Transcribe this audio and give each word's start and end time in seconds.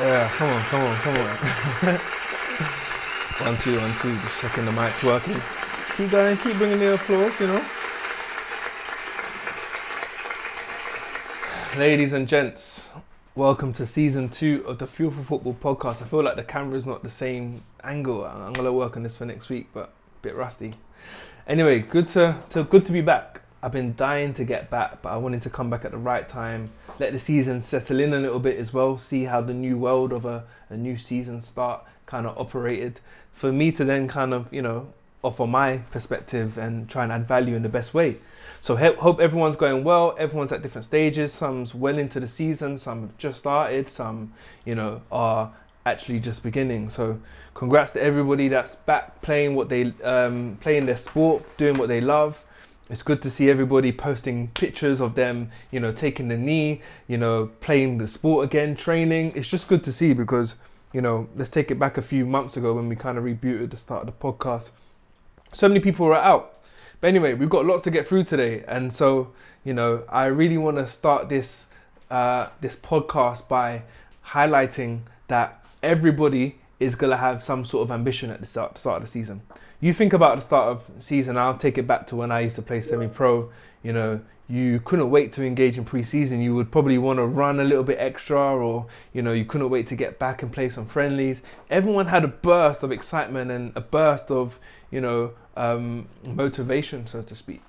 Yeah, 0.00 0.28
come 0.30 0.50
on, 0.50 0.62
come 0.62 0.82
on, 0.82 0.96
come 0.96 1.14
on. 1.18 1.26
one, 3.44 3.58
two, 3.58 3.78
one, 3.78 3.92
two. 4.00 4.16
Just 4.16 4.40
checking 4.40 4.64
the 4.64 4.72
mic's 4.72 5.02
working. 5.02 5.38
Keep 5.94 6.10
going, 6.10 6.38
keep 6.38 6.56
bringing 6.56 6.78
the 6.78 6.94
applause, 6.94 7.38
you 7.38 7.48
know. 7.48 7.62
Ladies 11.76 12.14
and 12.14 12.26
gents, 12.26 12.94
welcome 13.34 13.74
to 13.74 13.86
season 13.86 14.30
two 14.30 14.64
of 14.66 14.78
the 14.78 14.86
Fuel 14.86 15.10
for 15.10 15.22
Football 15.22 15.58
podcast. 15.60 16.00
I 16.00 16.06
feel 16.06 16.24
like 16.24 16.36
the 16.36 16.44
camera's 16.44 16.86
not 16.86 17.02
the 17.02 17.10
same 17.10 17.62
angle. 17.84 18.24
I'm 18.24 18.54
gonna 18.54 18.72
work 18.72 18.96
on 18.96 19.02
this 19.02 19.18
for 19.18 19.26
next 19.26 19.50
week, 19.50 19.68
but 19.74 19.88
a 19.88 19.90
bit 20.22 20.34
rusty. 20.34 20.72
Anyway, 21.46 21.80
good 21.80 22.08
to, 22.08 22.38
to 22.48 22.64
good 22.64 22.86
to 22.86 22.92
be 22.92 23.02
back. 23.02 23.42
I've 23.62 23.72
been 23.72 23.94
dying 23.94 24.32
to 24.34 24.44
get 24.44 24.70
back, 24.70 25.02
but 25.02 25.10
I 25.10 25.16
wanted 25.18 25.42
to 25.42 25.50
come 25.50 25.68
back 25.68 25.84
at 25.84 25.90
the 25.90 25.98
right 25.98 26.26
time, 26.26 26.70
let 26.98 27.12
the 27.12 27.18
season 27.18 27.60
settle 27.60 28.00
in 28.00 28.14
a 28.14 28.18
little 28.18 28.40
bit 28.40 28.58
as 28.58 28.72
well, 28.72 28.96
see 28.96 29.24
how 29.24 29.42
the 29.42 29.52
new 29.52 29.76
world 29.76 30.12
of 30.12 30.24
a, 30.24 30.44
a 30.70 30.76
new 30.76 30.96
season 30.96 31.40
start 31.40 31.84
kind 32.06 32.26
of 32.26 32.38
operated. 32.38 33.00
For 33.34 33.52
me 33.52 33.70
to 33.72 33.84
then 33.84 34.08
kind 34.08 34.32
of, 34.32 34.52
you 34.52 34.62
know, 34.62 34.92
offer 35.22 35.46
my 35.46 35.78
perspective 35.90 36.56
and 36.56 36.88
try 36.88 37.02
and 37.02 37.12
add 37.12 37.28
value 37.28 37.54
in 37.54 37.62
the 37.62 37.68
best 37.68 37.92
way. 37.92 38.16
So 38.62 38.76
he- 38.76 38.94
hope 38.94 39.20
everyone's 39.20 39.56
going 39.56 39.84
well. 39.84 40.14
Everyone's 40.18 40.52
at 40.52 40.62
different 40.62 40.86
stages. 40.86 41.32
Some's 41.32 41.74
well 41.74 41.98
into 41.98 42.18
the 42.20 42.28
season. 42.28 42.78
Some 42.78 43.02
have 43.02 43.18
just 43.18 43.38
started. 43.38 43.90
Some, 43.90 44.32
you 44.64 44.74
know, 44.74 45.02
are 45.12 45.52
actually 45.84 46.20
just 46.20 46.42
beginning. 46.42 46.88
So 46.88 47.20
congrats 47.52 47.92
to 47.92 48.02
everybody 48.02 48.48
that's 48.48 48.74
back 48.74 49.20
playing 49.20 49.54
what 49.54 49.68
they 49.68 49.92
um, 50.02 50.56
playing 50.60 50.86
their 50.86 50.96
sport, 50.96 51.44
doing 51.58 51.76
what 51.76 51.88
they 51.88 52.00
love 52.00 52.42
it's 52.90 53.02
good 53.02 53.22
to 53.22 53.30
see 53.30 53.48
everybody 53.48 53.92
posting 53.92 54.48
pictures 54.48 55.00
of 55.00 55.14
them, 55.14 55.50
you 55.70 55.78
know, 55.78 55.92
taking 55.92 56.26
the 56.26 56.36
knee, 56.36 56.82
you 57.06 57.16
know, 57.16 57.50
playing 57.60 57.98
the 57.98 58.06
sport 58.06 58.44
again, 58.44 58.74
training. 58.74 59.32
It's 59.36 59.48
just 59.48 59.68
good 59.68 59.82
to 59.84 59.92
see 59.92 60.12
because, 60.12 60.56
you 60.92 61.00
know, 61.00 61.28
let's 61.36 61.50
take 61.50 61.70
it 61.70 61.78
back 61.78 61.98
a 61.98 62.02
few 62.02 62.26
months 62.26 62.56
ago 62.56 62.74
when 62.74 62.88
we 62.88 62.96
kind 62.96 63.16
of 63.16 63.24
rebooted 63.24 63.70
the 63.70 63.76
start 63.76 64.06
of 64.06 64.06
the 64.06 64.24
podcast. 64.24 64.72
So 65.52 65.68
many 65.68 65.78
people 65.78 66.06
were 66.06 66.16
out. 66.16 66.58
But 67.00 67.08
anyway, 67.08 67.34
we've 67.34 67.48
got 67.48 67.64
lots 67.64 67.84
to 67.84 67.90
get 67.92 68.06
through 68.08 68.24
today. 68.24 68.64
And 68.66 68.92
so, 68.92 69.32
you 69.64 69.72
know, 69.72 70.02
I 70.08 70.26
really 70.26 70.58
want 70.58 70.76
to 70.78 70.86
start 70.86 71.28
this 71.28 71.68
uh, 72.10 72.48
this 72.60 72.74
podcast 72.74 73.46
by 73.46 73.82
highlighting 74.26 75.02
that 75.28 75.64
everybody 75.80 76.58
is 76.80 76.96
going 76.96 77.10
to 77.10 77.16
have 77.16 77.40
some 77.40 77.64
sort 77.64 77.84
of 77.84 77.92
ambition 77.92 78.30
at 78.30 78.40
the 78.40 78.46
start, 78.46 78.76
start 78.78 78.96
of 78.96 79.02
the 79.02 79.10
season 79.10 79.42
you 79.80 79.94
think 79.94 80.12
about 80.12 80.36
the 80.36 80.42
start 80.42 80.68
of 80.68 81.02
season. 81.02 81.36
I'll 81.36 81.56
take 81.56 81.78
it 81.78 81.86
back 81.86 82.06
to 82.08 82.16
when 82.16 82.30
I 82.30 82.40
used 82.40 82.56
to 82.56 82.62
play 82.62 82.80
semi-pro. 82.82 83.50
You 83.82 83.92
know, 83.94 84.20
you 84.46 84.80
couldn't 84.80 85.10
wait 85.10 85.32
to 85.32 85.44
engage 85.44 85.78
in 85.78 85.84
pre-season. 85.84 86.42
You 86.42 86.54
would 86.54 86.70
probably 86.70 86.98
want 86.98 87.18
to 87.18 87.24
run 87.24 87.60
a 87.60 87.64
little 87.64 87.84
bit 87.84 87.98
extra, 87.98 88.38
or 88.38 88.86
you 89.14 89.22
know, 89.22 89.32
you 89.32 89.46
couldn't 89.46 89.70
wait 89.70 89.86
to 89.86 89.96
get 89.96 90.18
back 90.18 90.42
and 90.42 90.52
play 90.52 90.68
some 90.68 90.84
friendlies. 90.84 91.40
Everyone 91.70 92.06
had 92.06 92.24
a 92.24 92.28
burst 92.28 92.82
of 92.82 92.92
excitement 92.92 93.50
and 93.50 93.72
a 93.74 93.80
burst 93.80 94.30
of 94.30 94.58
you 94.90 95.00
know 95.00 95.32
um, 95.56 96.08
motivation, 96.24 97.06
so 97.06 97.22
to 97.22 97.34
speak. 97.34 97.62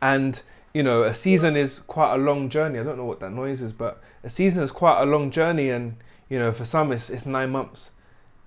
And 0.00 0.40
you 0.72 0.84
know, 0.84 1.02
a 1.02 1.12
season 1.12 1.56
is 1.56 1.80
quite 1.80 2.14
a 2.14 2.18
long 2.18 2.48
journey. 2.48 2.78
I 2.78 2.84
don't 2.84 2.96
know 2.96 3.04
what 3.04 3.20
that 3.20 3.32
noise 3.32 3.62
is, 3.62 3.72
but 3.72 4.00
a 4.22 4.30
season 4.30 4.62
is 4.62 4.70
quite 4.70 5.02
a 5.02 5.06
long 5.06 5.32
journey, 5.32 5.70
and 5.70 5.96
you 6.28 6.38
know, 6.38 6.52
for 6.52 6.64
some 6.64 6.92
it's 6.92 7.10
it's 7.10 7.26
nine 7.26 7.50
months 7.50 7.90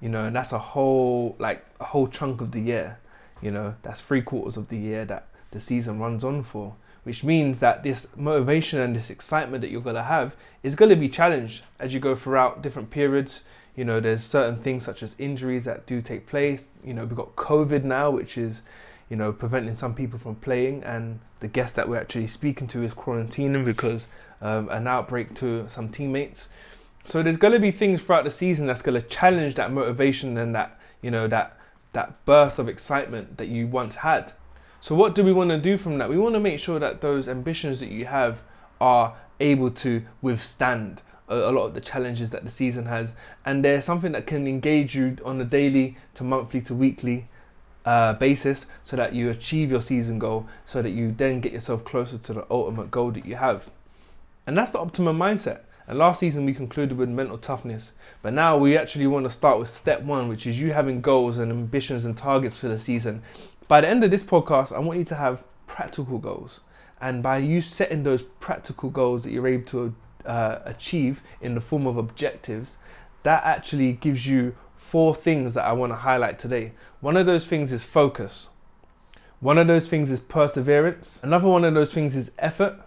you 0.02 0.10
know, 0.10 0.26
and 0.26 0.36
that's 0.36 0.52
a 0.52 0.60
whole 0.60 1.36
like 1.40 1.66
a 1.80 1.86
whole 1.86 2.08
chunk 2.08 2.42
of 2.42 2.52
the 2.52 2.60
year. 2.60 3.00
You 3.42 3.52
know, 3.52 3.76
that's 3.84 4.02
three 4.02 4.22
quarters 4.22 4.58
of 4.58 4.70
the 4.70 4.78
year 4.78 5.06
that 5.06 5.28
the 5.52 5.60
season 5.60 6.00
runs 6.00 6.24
on 6.24 6.44
for, 6.44 6.76
which 7.04 7.24
means 7.24 7.60
that 7.60 7.84
this 7.84 8.08
motivation 8.16 8.80
and 8.80 8.96
this 8.96 9.10
excitement 9.10 9.62
that 9.62 9.70
you're 9.70 9.82
gonna 9.82 10.04
have 10.04 10.36
is 10.64 10.76
gonna 10.76 10.96
be 10.96 11.10
challenged 11.10 11.64
as 11.80 11.94
you 11.94 12.00
go 12.00 12.16
throughout 12.16 12.62
different 12.62 12.90
periods. 12.90 13.44
You 13.76 13.84
know, 13.84 14.00
there's 14.00 14.24
certain 14.24 14.62
things 14.62 14.86
such 14.86 15.04
as 15.04 15.16
injuries 15.20 15.66
that 15.66 15.86
do 15.86 16.02
take 16.02 16.28
place. 16.28 16.70
You 16.84 16.94
know, 16.94 17.06
we've 17.06 17.16
got 17.16 17.36
COVID 17.36 17.84
now, 17.84 18.10
which 18.10 18.38
is, 18.38 18.62
you 19.10 19.18
know, 19.18 19.34
preventing 19.34 19.76
some 19.76 19.94
people 19.94 20.18
from 20.18 20.36
playing, 20.36 20.84
and 20.84 21.20
the 21.42 21.48
guest 21.50 21.76
that 21.76 21.90
we're 21.90 22.00
actually 22.00 22.28
speaking 22.28 22.68
to 22.68 22.84
is 22.84 22.94
quarantining 22.94 23.66
because 23.66 24.08
um, 24.42 24.70
an 24.70 24.88
outbreak 24.88 25.34
to 25.36 25.68
some 25.68 25.90
teammates. 25.90 26.48
So 27.06 27.22
there's 27.22 27.38
going 27.38 27.54
to 27.54 27.60
be 27.60 27.72
things 27.72 28.02
throughout 28.02 28.24
the 28.24 28.32
season 28.32 28.66
that's 28.66 28.82
going 28.82 29.00
to 29.00 29.08
challenge 29.08 29.54
that 29.56 29.72
motivation 29.72 30.38
and 30.38 30.56
that 30.56 30.80
you 31.02 31.12
know 31.12 31.28
that 31.28 31.58
that 31.94 32.26
burst 32.26 32.58
of 32.60 32.68
excitement 32.68 33.38
that 33.38 33.48
you 33.48 33.68
once 33.68 33.96
had. 33.96 34.34
So 34.82 34.96
what 34.96 35.16
do 35.16 35.24
we 35.24 35.32
want 35.32 35.52
to 35.52 35.58
do 35.58 35.78
from 35.78 35.98
that? 36.00 36.10
We 36.10 36.18
want 36.18 36.34
to 36.34 36.40
make 36.40 36.60
sure 36.60 36.80
that 36.80 37.02
those 37.02 37.30
ambitions 37.30 37.80
that 37.80 37.90
you 37.90 38.06
have 38.06 38.44
are 38.82 39.16
able 39.40 39.70
to 39.70 40.04
withstand 40.22 41.02
a, 41.30 41.36
a 41.36 41.52
lot 41.52 41.66
of 41.66 41.74
the 41.74 41.82
challenges 41.82 42.32
that 42.32 42.44
the 42.44 42.50
season 42.50 42.86
has, 42.88 43.14
and 43.46 43.64
there's 43.64 43.86
something 43.86 44.12
that 44.14 44.26
can 44.26 44.48
engage 44.48 44.96
you 44.96 45.16
on 45.24 45.40
a 45.40 45.46
daily 45.46 45.98
to 46.16 46.24
monthly 46.24 46.62
to 46.62 46.74
weekly 46.74 47.28
uh, 47.86 48.14
basis 48.14 48.66
so 48.84 48.96
that 48.96 49.14
you 49.14 49.30
achieve 49.30 49.70
your 49.70 49.82
season 49.82 50.18
goal 50.18 50.48
so 50.66 50.82
that 50.82 50.90
you 50.90 51.12
then 51.12 51.40
get 51.40 51.52
yourself 51.52 51.86
closer 51.86 52.18
to 52.18 52.34
the 52.34 52.46
ultimate 52.50 52.90
goal 52.90 53.12
that 53.12 53.26
you 53.26 53.36
have. 53.36 53.70
And 54.48 54.58
that's 54.58 54.72
the 54.72 54.80
optimum 54.80 55.20
mindset. 55.20 55.62
And 55.88 56.00
last 56.00 56.20
season 56.20 56.46
we 56.46 56.54
concluded 56.54 56.98
with 56.98 57.10
mental 57.10 57.38
toughness. 57.38 57.94
But 58.22 58.34
now 58.34 58.58
we 58.58 58.78
actually 58.78 59.08
want 59.08 59.26
to 59.26 59.30
start 59.30 59.60
with 59.60 59.70
step 59.70 60.02
one, 60.02 60.28
which 60.28 60.48
is 60.48 60.60
you 60.60 60.74
having 60.74 61.02
goals 61.02 61.38
and 61.38 61.52
ambitions 61.52 62.06
and 62.06 62.18
targets 62.18 62.58
for 62.58 62.68
the 62.68 62.80
season. 62.80 63.22
By 63.68 63.82
the 63.82 63.88
end 63.88 64.04
of 64.04 64.12
this 64.12 64.24
podcast, 64.24 64.76
I 64.76 64.80
want 64.80 65.00
you 65.00 65.06
to 65.06 65.16
have 65.16 65.44
practical 65.68 66.18
goals. 66.18 66.62
And 67.02 67.22
by 67.22 67.38
you 67.38 67.62
setting 67.62 68.04
those 68.04 68.24
practical 68.24 68.90
goals 68.90 69.24
that 69.24 69.32
you're 69.32 69.48
able 69.48 69.66
to 69.66 69.96
uh, 70.26 70.60
achieve 70.66 71.22
in 71.42 71.54
the 71.54 71.62
form 71.62 71.86
of 71.86 71.98
objectives, 71.98 72.78
that 73.24 73.44
actually 73.44 73.94
gives 73.94 74.26
you 74.26 74.56
four 74.76 75.14
things 75.14 75.54
that 75.54 75.66
I 75.66 75.74
want 75.74 75.92
to 75.92 75.98
highlight 75.98 76.40
today. 76.40 76.74
One 77.02 77.18
of 77.18 77.26
those 77.26 77.46
things 77.46 77.72
is 77.72 77.84
focus. 77.84 78.50
One 79.40 79.58
of 79.58 79.68
those 79.68 79.88
things 79.88 80.10
is 80.10 80.20
perseverance. 80.20 81.20
Another 81.22 81.48
one 81.48 81.64
of 81.64 81.74
those 81.74 81.94
things 81.94 82.16
is 82.16 82.32
effort 82.40 82.80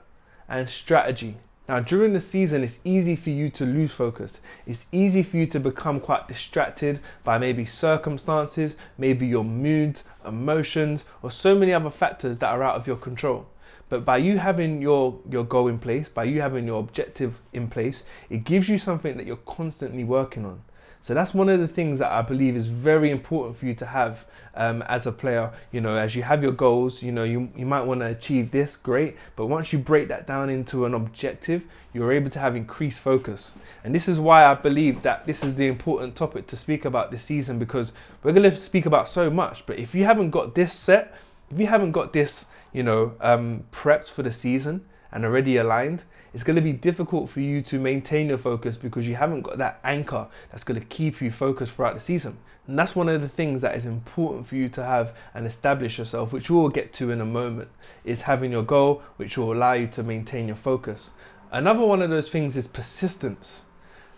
and 0.48 0.69
strategy. 0.69 1.36
Now, 1.68 1.80
during 1.80 2.14
the 2.14 2.20
season, 2.20 2.64
it's 2.64 2.80
easy 2.82 3.14
for 3.14 3.28
you 3.28 3.50
to 3.50 3.66
lose 3.66 3.92
focus. 3.92 4.40
It's 4.66 4.86
easy 4.90 5.22
for 5.22 5.36
you 5.36 5.44
to 5.48 5.60
become 5.60 6.00
quite 6.00 6.26
distracted 6.26 6.98
by 7.24 7.36
maybe 7.36 7.66
circumstances, 7.66 8.76
maybe 8.96 9.26
your 9.26 9.44
moods, 9.44 10.02
emotions, 10.26 11.04
or 11.20 11.30
so 11.30 11.54
many 11.54 11.74
other 11.74 11.90
factors 11.90 12.38
that 12.38 12.48
are 12.48 12.62
out 12.62 12.76
of 12.76 12.86
your 12.86 12.96
control. 12.96 13.46
But 13.90 14.06
by 14.06 14.16
you 14.16 14.38
having 14.38 14.80
your, 14.80 15.18
your 15.30 15.44
goal 15.44 15.68
in 15.68 15.78
place, 15.78 16.08
by 16.08 16.24
you 16.24 16.40
having 16.40 16.66
your 16.66 16.80
objective 16.80 17.38
in 17.52 17.68
place, 17.68 18.02
it 18.30 18.44
gives 18.44 18.70
you 18.70 18.78
something 18.78 19.18
that 19.18 19.26
you're 19.26 19.36
constantly 19.36 20.04
working 20.04 20.46
on. 20.46 20.62
So 21.08 21.14
that's 21.14 21.32
one 21.32 21.48
of 21.48 21.58
the 21.58 21.66
things 21.66 22.00
that 22.00 22.12
I 22.12 22.20
believe 22.20 22.54
is 22.54 22.66
very 22.66 23.10
important 23.10 23.56
for 23.56 23.64
you 23.64 23.72
to 23.72 23.86
have 23.86 24.26
um, 24.54 24.82
as 24.82 25.06
a 25.06 25.10
player. 25.10 25.50
You 25.72 25.80
know, 25.80 25.96
as 25.96 26.14
you 26.14 26.22
have 26.22 26.42
your 26.42 26.52
goals, 26.52 27.02
you 27.02 27.12
know, 27.12 27.24
you, 27.24 27.48
you 27.56 27.64
might 27.64 27.80
want 27.80 28.00
to 28.00 28.08
achieve 28.08 28.50
this, 28.50 28.76
great. 28.76 29.16
But 29.34 29.47
once 29.47 29.72
you 29.72 29.78
break 29.78 30.08
that 30.08 30.26
down 30.26 30.50
into 30.50 30.84
an 30.84 30.92
objective, 30.92 31.64
you're 31.94 32.12
able 32.12 32.28
to 32.28 32.38
have 32.38 32.56
increased 32.56 33.00
focus. 33.00 33.54
And 33.84 33.94
this 33.94 34.06
is 34.06 34.20
why 34.20 34.44
I 34.44 34.52
believe 34.52 35.00
that 35.00 35.24
this 35.24 35.42
is 35.42 35.54
the 35.54 35.66
important 35.66 36.14
topic 36.14 36.47
to 36.48 36.56
speak 36.56 36.84
about 36.84 37.10
this 37.10 37.22
season 37.22 37.58
because 37.58 37.94
we're 38.22 38.34
going 38.34 38.50
to 38.50 38.54
speak 38.54 38.84
about 38.84 39.08
so 39.08 39.30
much. 39.30 39.64
But 39.64 39.78
if 39.78 39.94
you 39.94 40.04
haven't 40.04 40.28
got 40.28 40.54
this 40.54 40.74
set, 40.74 41.14
if 41.50 41.58
you 41.58 41.68
haven't 41.68 41.92
got 41.92 42.12
this, 42.12 42.44
you 42.74 42.82
know, 42.82 43.14
um, 43.22 43.64
prepped 43.72 44.10
for 44.10 44.22
the 44.22 44.30
season 44.30 44.84
and 45.10 45.24
already 45.24 45.56
aligned, 45.56 46.04
it's 46.34 46.43
going 46.43 46.56
to 46.56 46.62
be 46.62 46.72
difficult 46.72 47.31
for 47.31 47.41
you 47.41 47.61
to 47.62 47.78
maintain 47.78 48.28
your 48.28 48.39
focus 48.39 48.77
because 48.77 49.09
you 49.09 49.15
haven't 49.15 49.43
got 49.43 49.59
that 49.59 49.81
anchor 49.84 50.27
that's 50.50 50.65
going 50.65 50.81
to 50.81 50.87
keep 50.87 51.21
you 51.21 51.31
focused 51.31 51.72
throughout 51.72 51.94
the 51.94 52.00
season. 52.00 52.37
And 52.66 52.78
that's 52.78 52.94
one 52.94 53.09
of 53.09 53.22
the 53.22 53.28
things 53.28 53.62
that 53.62 53.75
is 53.77 53.87
important 53.87 54.47
for 54.47 54.56
you 54.56 54.69
to 54.69 54.84
have 54.84 55.15
and 55.34 55.47
establish 55.47 55.99
yourself, 55.99 56.33
which 56.33 56.50
we'll 56.50 56.69
get 56.69 56.93
to 56.94 57.11
in 57.11 57.21
a 57.22 57.27
moment, 57.27 57.71
is 58.05 58.22
having 58.22 58.53
your 58.53 58.62
goal, 58.62 59.03
which 59.16 59.39
will 59.39 59.53
allow 59.53 59.72
you 59.72 59.87
to 59.89 60.03
maintain 60.03 60.47
your 60.47 60.56
focus. 60.56 61.12
Another 61.50 61.84
one 61.84 62.03
of 62.03 62.11
those 62.11 62.28
things 62.28 62.59
is 62.59 62.66
persistence. 62.66 63.65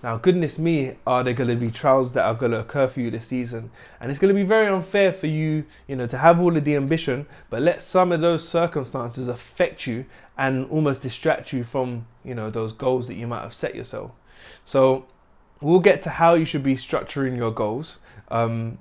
Now, 0.02 0.16
goodness 0.16 0.58
me, 0.58 0.96
are 1.06 1.22
there 1.22 1.34
going 1.34 1.50
to 1.50 1.56
be 1.56 1.70
trials 1.70 2.14
that 2.14 2.24
are 2.24 2.34
going 2.34 2.52
to 2.52 2.60
occur 2.60 2.88
for 2.88 3.00
you 3.00 3.10
this 3.10 3.26
season? 3.26 3.70
And 4.00 4.10
it's 4.10 4.18
going 4.18 4.34
to 4.34 4.40
be 4.40 4.46
very 4.46 4.66
unfair 4.66 5.12
for 5.12 5.26
you, 5.26 5.64
you 5.86 5.96
know, 5.96 6.06
to 6.06 6.16
have 6.16 6.40
all 6.40 6.56
of 6.56 6.64
the 6.64 6.74
ambition, 6.74 7.26
but 7.50 7.60
let 7.60 7.82
some 7.82 8.10
of 8.10 8.22
those 8.22 8.48
circumstances 8.48 9.28
affect 9.28 9.86
you 9.86 10.06
and 10.38 10.64
almost 10.70 11.02
distract 11.02 11.52
you 11.52 11.64
from, 11.64 12.06
you 12.24 12.34
know, 12.34 12.48
those 12.48 12.72
goals 12.72 13.08
that 13.08 13.16
you 13.16 13.26
might 13.26 13.42
have 13.42 13.52
set 13.52 13.74
yourself. 13.74 14.12
So, 14.64 15.06
we'll 15.60 15.80
get 15.80 16.00
to 16.02 16.10
how 16.10 16.32
you 16.32 16.46
should 16.46 16.62
be 16.62 16.76
structuring 16.76 17.36
your 17.36 17.50
goals. 17.50 17.98
Um, 18.30 18.78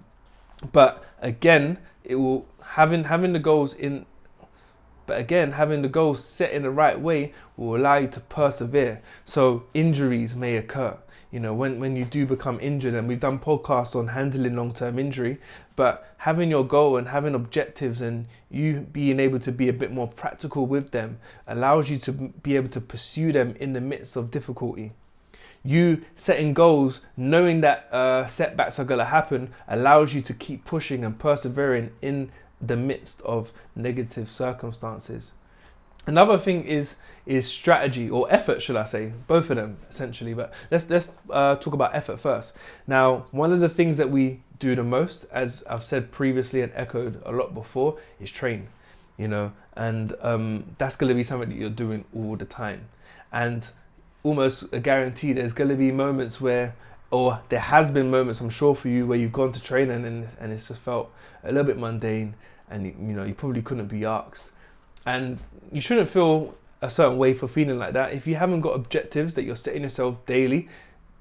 but 0.71 1.03
again, 1.21 1.79
it 2.05 2.15
will 2.15 2.47
having 2.63 3.03
having 3.03 3.33
the 3.33 3.39
goals 3.39 3.73
in 3.73 4.05
but 5.05 5.19
again, 5.19 5.53
having 5.53 5.81
the 5.81 5.89
goals 5.89 6.23
set 6.23 6.51
in 6.51 6.61
the 6.61 6.69
right 6.69 6.99
way 6.99 7.33
will 7.57 7.75
allow 7.75 7.97
you 7.97 8.07
to 8.09 8.19
persevere. 8.19 9.01
So 9.25 9.63
injuries 9.73 10.35
may 10.35 10.55
occur 10.55 10.99
you 11.31 11.39
know 11.39 11.53
when, 11.53 11.79
when 11.79 11.95
you 11.95 12.05
do 12.05 12.25
become 12.25 12.59
injured 12.59 12.93
and 12.93 13.07
we've 13.07 13.19
done 13.19 13.39
podcasts 13.39 13.95
on 13.95 14.07
handling 14.07 14.55
long-term 14.55 14.97
injury 14.97 15.39
but 15.75 16.13
having 16.17 16.49
your 16.49 16.65
goal 16.65 16.97
and 16.97 17.07
having 17.07 17.35
objectives 17.35 18.01
and 18.01 18.25
you 18.49 18.79
being 18.91 19.19
able 19.19 19.39
to 19.39 19.51
be 19.51 19.69
a 19.69 19.73
bit 19.73 19.91
more 19.91 20.07
practical 20.07 20.65
with 20.65 20.91
them 20.91 21.19
allows 21.47 21.89
you 21.89 21.97
to 21.97 22.11
be 22.11 22.55
able 22.55 22.69
to 22.69 22.81
pursue 22.81 23.31
them 23.31 23.55
in 23.59 23.73
the 23.73 23.81
midst 23.81 24.15
of 24.15 24.31
difficulty 24.31 24.91
you 25.63 26.03
setting 26.15 26.53
goals, 26.53 27.01
knowing 27.17 27.61
that 27.61 27.91
uh, 27.91 28.25
setbacks 28.27 28.79
are 28.79 28.85
going 28.85 28.99
to 28.99 29.05
happen, 29.05 29.51
allows 29.67 30.13
you 30.13 30.21
to 30.21 30.33
keep 30.33 30.63
pushing 30.65 31.03
and 31.03 31.19
persevering 31.19 31.91
in 32.01 32.31
the 32.61 32.77
midst 32.77 33.21
of 33.21 33.51
negative 33.75 34.29
circumstances. 34.29 35.33
Another 36.09 36.39
thing 36.39 36.63
is 36.63 36.95
is 37.27 37.47
strategy 37.47 38.09
or 38.09 38.25
effort, 38.31 38.63
should 38.63 38.75
I 38.75 38.85
say? 38.85 39.13
Both 39.27 39.51
of 39.51 39.57
them 39.57 39.77
essentially. 39.91 40.33
But 40.33 40.51
let's 40.71 40.89
let's 40.89 41.19
uh, 41.29 41.55
talk 41.57 41.75
about 41.75 41.93
effort 41.93 42.19
first. 42.19 42.55
Now, 42.87 43.27
one 43.29 43.53
of 43.53 43.59
the 43.59 43.69
things 43.69 43.97
that 43.97 44.09
we 44.09 44.41
do 44.57 44.75
the 44.75 44.83
most, 44.83 45.27
as 45.31 45.63
I've 45.69 45.83
said 45.83 46.11
previously 46.11 46.63
and 46.63 46.71
echoed 46.73 47.21
a 47.27 47.31
lot 47.31 47.53
before, 47.53 47.99
is 48.19 48.31
train. 48.31 48.69
You 49.17 49.27
know, 49.27 49.51
and 49.75 50.15
um, 50.21 50.63
that's 50.79 50.95
going 50.95 51.09
to 51.09 51.13
be 51.13 51.23
something 51.23 51.49
that 51.49 51.55
you're 51.55 51.69
doing 51.69 52.05
all 52.15 52.35
the 52.35 52.45
time, 52.45 52.87
and 53.31 53.69
almost 54.23 54.63
a 54.71 54.79
guarantee 54.79 55.33
there's 55.33 55.53
going 55.53 55.69
to 55.69 55.75
be 55.75 55.91
moments 55.91 56.41
where 56.41 56.73
or 57.11 57.39
there 57.49 57.59
has 57.59 57.91
been 57.91 58.09
moments 58.09 58.41
I'm 58.41 58.49
sure 58.49 58.73
for 58.73 58.87
you 58.87 59.05
where 59.05 59.17
you've 59.19 59.31
gone 59.31 59.51
to 59.51 59.61
training 59.61 60.05
and 60.05 60.27
and 60.39 60.51
it's 60.51 60.69
just 60.69 60.81
felt 60.81 61.11
a 61.43 61.51
little 61.51 61.65
bit 61.65 61.77
mundane 61.77 62.33
and 62.69 62.87
you, 62.87 63.15
know 63.15 63.23
you 63.23 63.33
probably 63.35 63.61
couldn't 63.61 63.87
be 63.87 64.05
asked 64.05 64.53
and 65.09 65.39
you 65.71 65.81
shouldn't 65.81 66.07
feel 66.07 66.55
a 66.81 66.89
certain 66.89 67.17
way 67.17 67.33
for 67.33 67.47
feeling 67.47 67.79
like 67.79 67.93
that. 67.93 68.13
If 68.13 68.27
you 68.27 68.35
haven't 68.35 68.61
got 68.61 68.75
objectives 68.75 69.33
that 69.35 69.43
you're 69.43 69.55
setting 69.55 69.81
yourself 69.81 70.23
daily, 70.27 70.69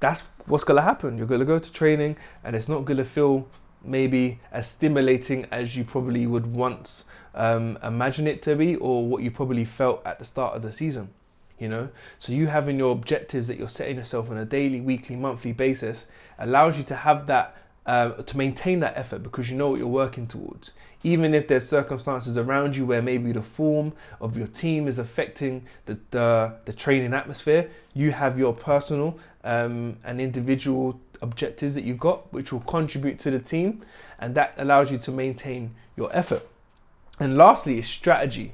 that's 0.01 0.25
what's 0.47 0.63
going 0.63 0.77
to 0.77 0.83
happen. 0.83 1.17
You're 1.17 1.27
going 1.27 1.41
to 1.41 1.47
go 1.47 1.59
to 1.59 1.73
training 1.73 2.17
and 2.45 2.55
it's 2.55 2.69
not 2.69 2.85
going 2.85 2.99
to 2.99 3.05
feel 3.05 3.49
maybe 3.83 4.41
as 4.53 4.69
stimulating 4.69 5.47
as 5.51 5.75
you 5.75 5.85
probably 5.85 6.27
would 6.27 6.47
once 6.47 7.05
um, 7.35 7.79
imagine 7.83 8.27
it 8.27 8.43
to 8.43 8.57
be 8.57 8.77
or 8.77 9.07
what 9.07 9.23
you 9.23 9.31
probably 9.31 9.65
felt 9.65 10.03
at 10.05 10.19
the 10.19 10.25
start 10.25 10.55
of 10.55 10.63
the 10.63 10.71
season. 10.71 11.09
You 11.59 11.69
know, 11.69 11.89
so 12.21 12.33
you 12.33 12.47
having 12.47 12.79
your 12.79 12.93
objectives 12.93 13.49
that 13.49 13.59
you're 13.59 13.69
setting 13.69 13.97
yourself 13.97 14.31
on 14.31 14.37
a 14.37 14.45
daily, 14.45 14.81
weekly, 14.81 15.17
monthly 15.17 15.53
basis 15.53 16.07
allows 16.39 16.79
you 16.79 16.85
to 16.85 16.95
have 16.95 17.27
that 17.27 17.57
uh, 17.89 18.11
to 18.11 18.37
maintain 18.37 18.81
that 18.81 18.97
effort 18.99 19.23
because 19.23 19.51
you 19.51 19.57
know 19.57 19.71
what 19.71 19.79
you're 19.79 19.89
working 19.89 20.27
towards. 20.27 20.73
Even 21.05 21.33
if 21.33 21.49
there's 21.49 21.67
circumstances 21.67 22.37
around 22.37 22.77
you 22.77 22.85
where 22.85 23.01
maybe 23.01 23.33
the 23.33 23.41
form 23.41 23.95
of 24.21 24.37
your 24.37 24.47
team 24.47 24.87
is 24.87 24.99
affecting 24.99 25.65
the, 25.87 25.99
the, 26.11 26.53
the 26.67 26.73
training 26.73 27.15
atmosphere, 27.15 27.71
you 27.95 28.11
have 28.11 28.39
your 28.39 28.53
personal 28.53 29.19
um, 29.43 29.97
and 30.05 30.21
individual 30.21 31.01
objectives 31.23 31.75
that 31.75 31.83
you've 31.83 31.99
got, 31.99 32.31
which 32.31 32.53
will 32.53 32.61
contribute 32.61 33.19
to 33.21 33.31
the 33.31 33.39
team, 33.39 33.83
and 34.19 34.35
that 34.35 34.53
allows 34.59 34.91
you 34.91 34.99
to 34.99 35.11
maintain 35.11 35.75
your 35.97 36.15
effort. 36.15 36.47
And 37.19 37.39
lastly, 37.39 37.79
is 37.79 37.89
strategy. 37.89 38.53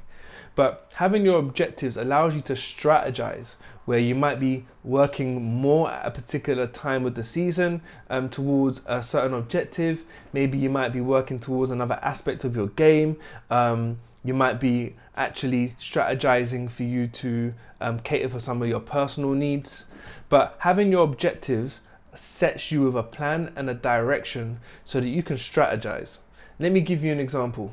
But 0.55 0.91
having 0.95 1.25
your 1.25 1.39
objectives 1.39 1.97
allows 1.97 2.35
you 2.35 2.41
to 2.43 2.53
strategize 2.53 3.57
where 3.87 3.99
you 3.99 4.15
might 4.15 4.39
be 4.41 4.65
working 4.83 5.43
more 5.43 5.91
at 5.91 6.07
a 6.07 6.11
particular 6.11 6.67
time 6.67 7.05
of 7.07 7.15
the 7.15 7.25
season 7.25 7.83
um, 8.09 8.29
towards 8.29 8.83
a 8.87 9.03
certain 9.03 9.35
objective. 9.35 10.05
Maybe 10.33 10.57
you 10.57 10.71
might 10.71 10.93
be 10.93 11.01
working 11.01 11.39
towards 11.39 11.71
another 11.71 11.99
aspect 12.03 12.45
of 12.45 12.57
your 12.57 12.69
game. 12.69 13.17
Um, 13.51 13.99
you 14.23 14.33
might 14.33 14.59
be 14.59 14.95
actually 15.17 15.77
strategizing 15.79 16.71
for 16.71 16.85
you 16.85 17.09
to 17.09 17.53
um, 17.81 17.99
cater 17.99 18.29
for 18.29 18.41
some 18.41 18.63
of 18.63 18.69
your 18.69 18.81
personal 18.81 19.33
needs. 19.33 19.85
But 20.29 20.57
having 20.61 20.91
your 20.91 21.05
objectives 21.05 21.81
sets 22.15 22.71
you 22.71 22.83
with 22.83 22.97
a 22.97 23.03
plan 23.03 23.53
and 23.57 23.69
a 23.69 23.75
direction 23.75 24.61
so 24.85 25.01
that 25.01 25.09
you 25.09 25.23
can 25.23 25.37
strategize. 25.37 26.19
Let 26.59 26.73
me 26.73 26.81
give 26.81 27.05
you 27.05 27.13
an 27.13 27.21
example. 27.21 27.73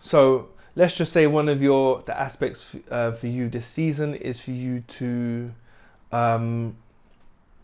So, 0.00 0.48
let's 0.76 0.94
just 0.94 1.12
say 1.12 1.26
one 1.26 1.48
of 1.48 1.62
your 1.62 2.02
the 2.02 2.18
aspects 2.18 2.74
uh, 2.90 3.12
for 3.12 3.26
you 3.26 3.48
this 3.48 3.66
season 3.66 4.14
is 4.14 4.38
for 4.40 4.52
you 4.52 4.80
to 4.80 5.52
um, 6.12 6.76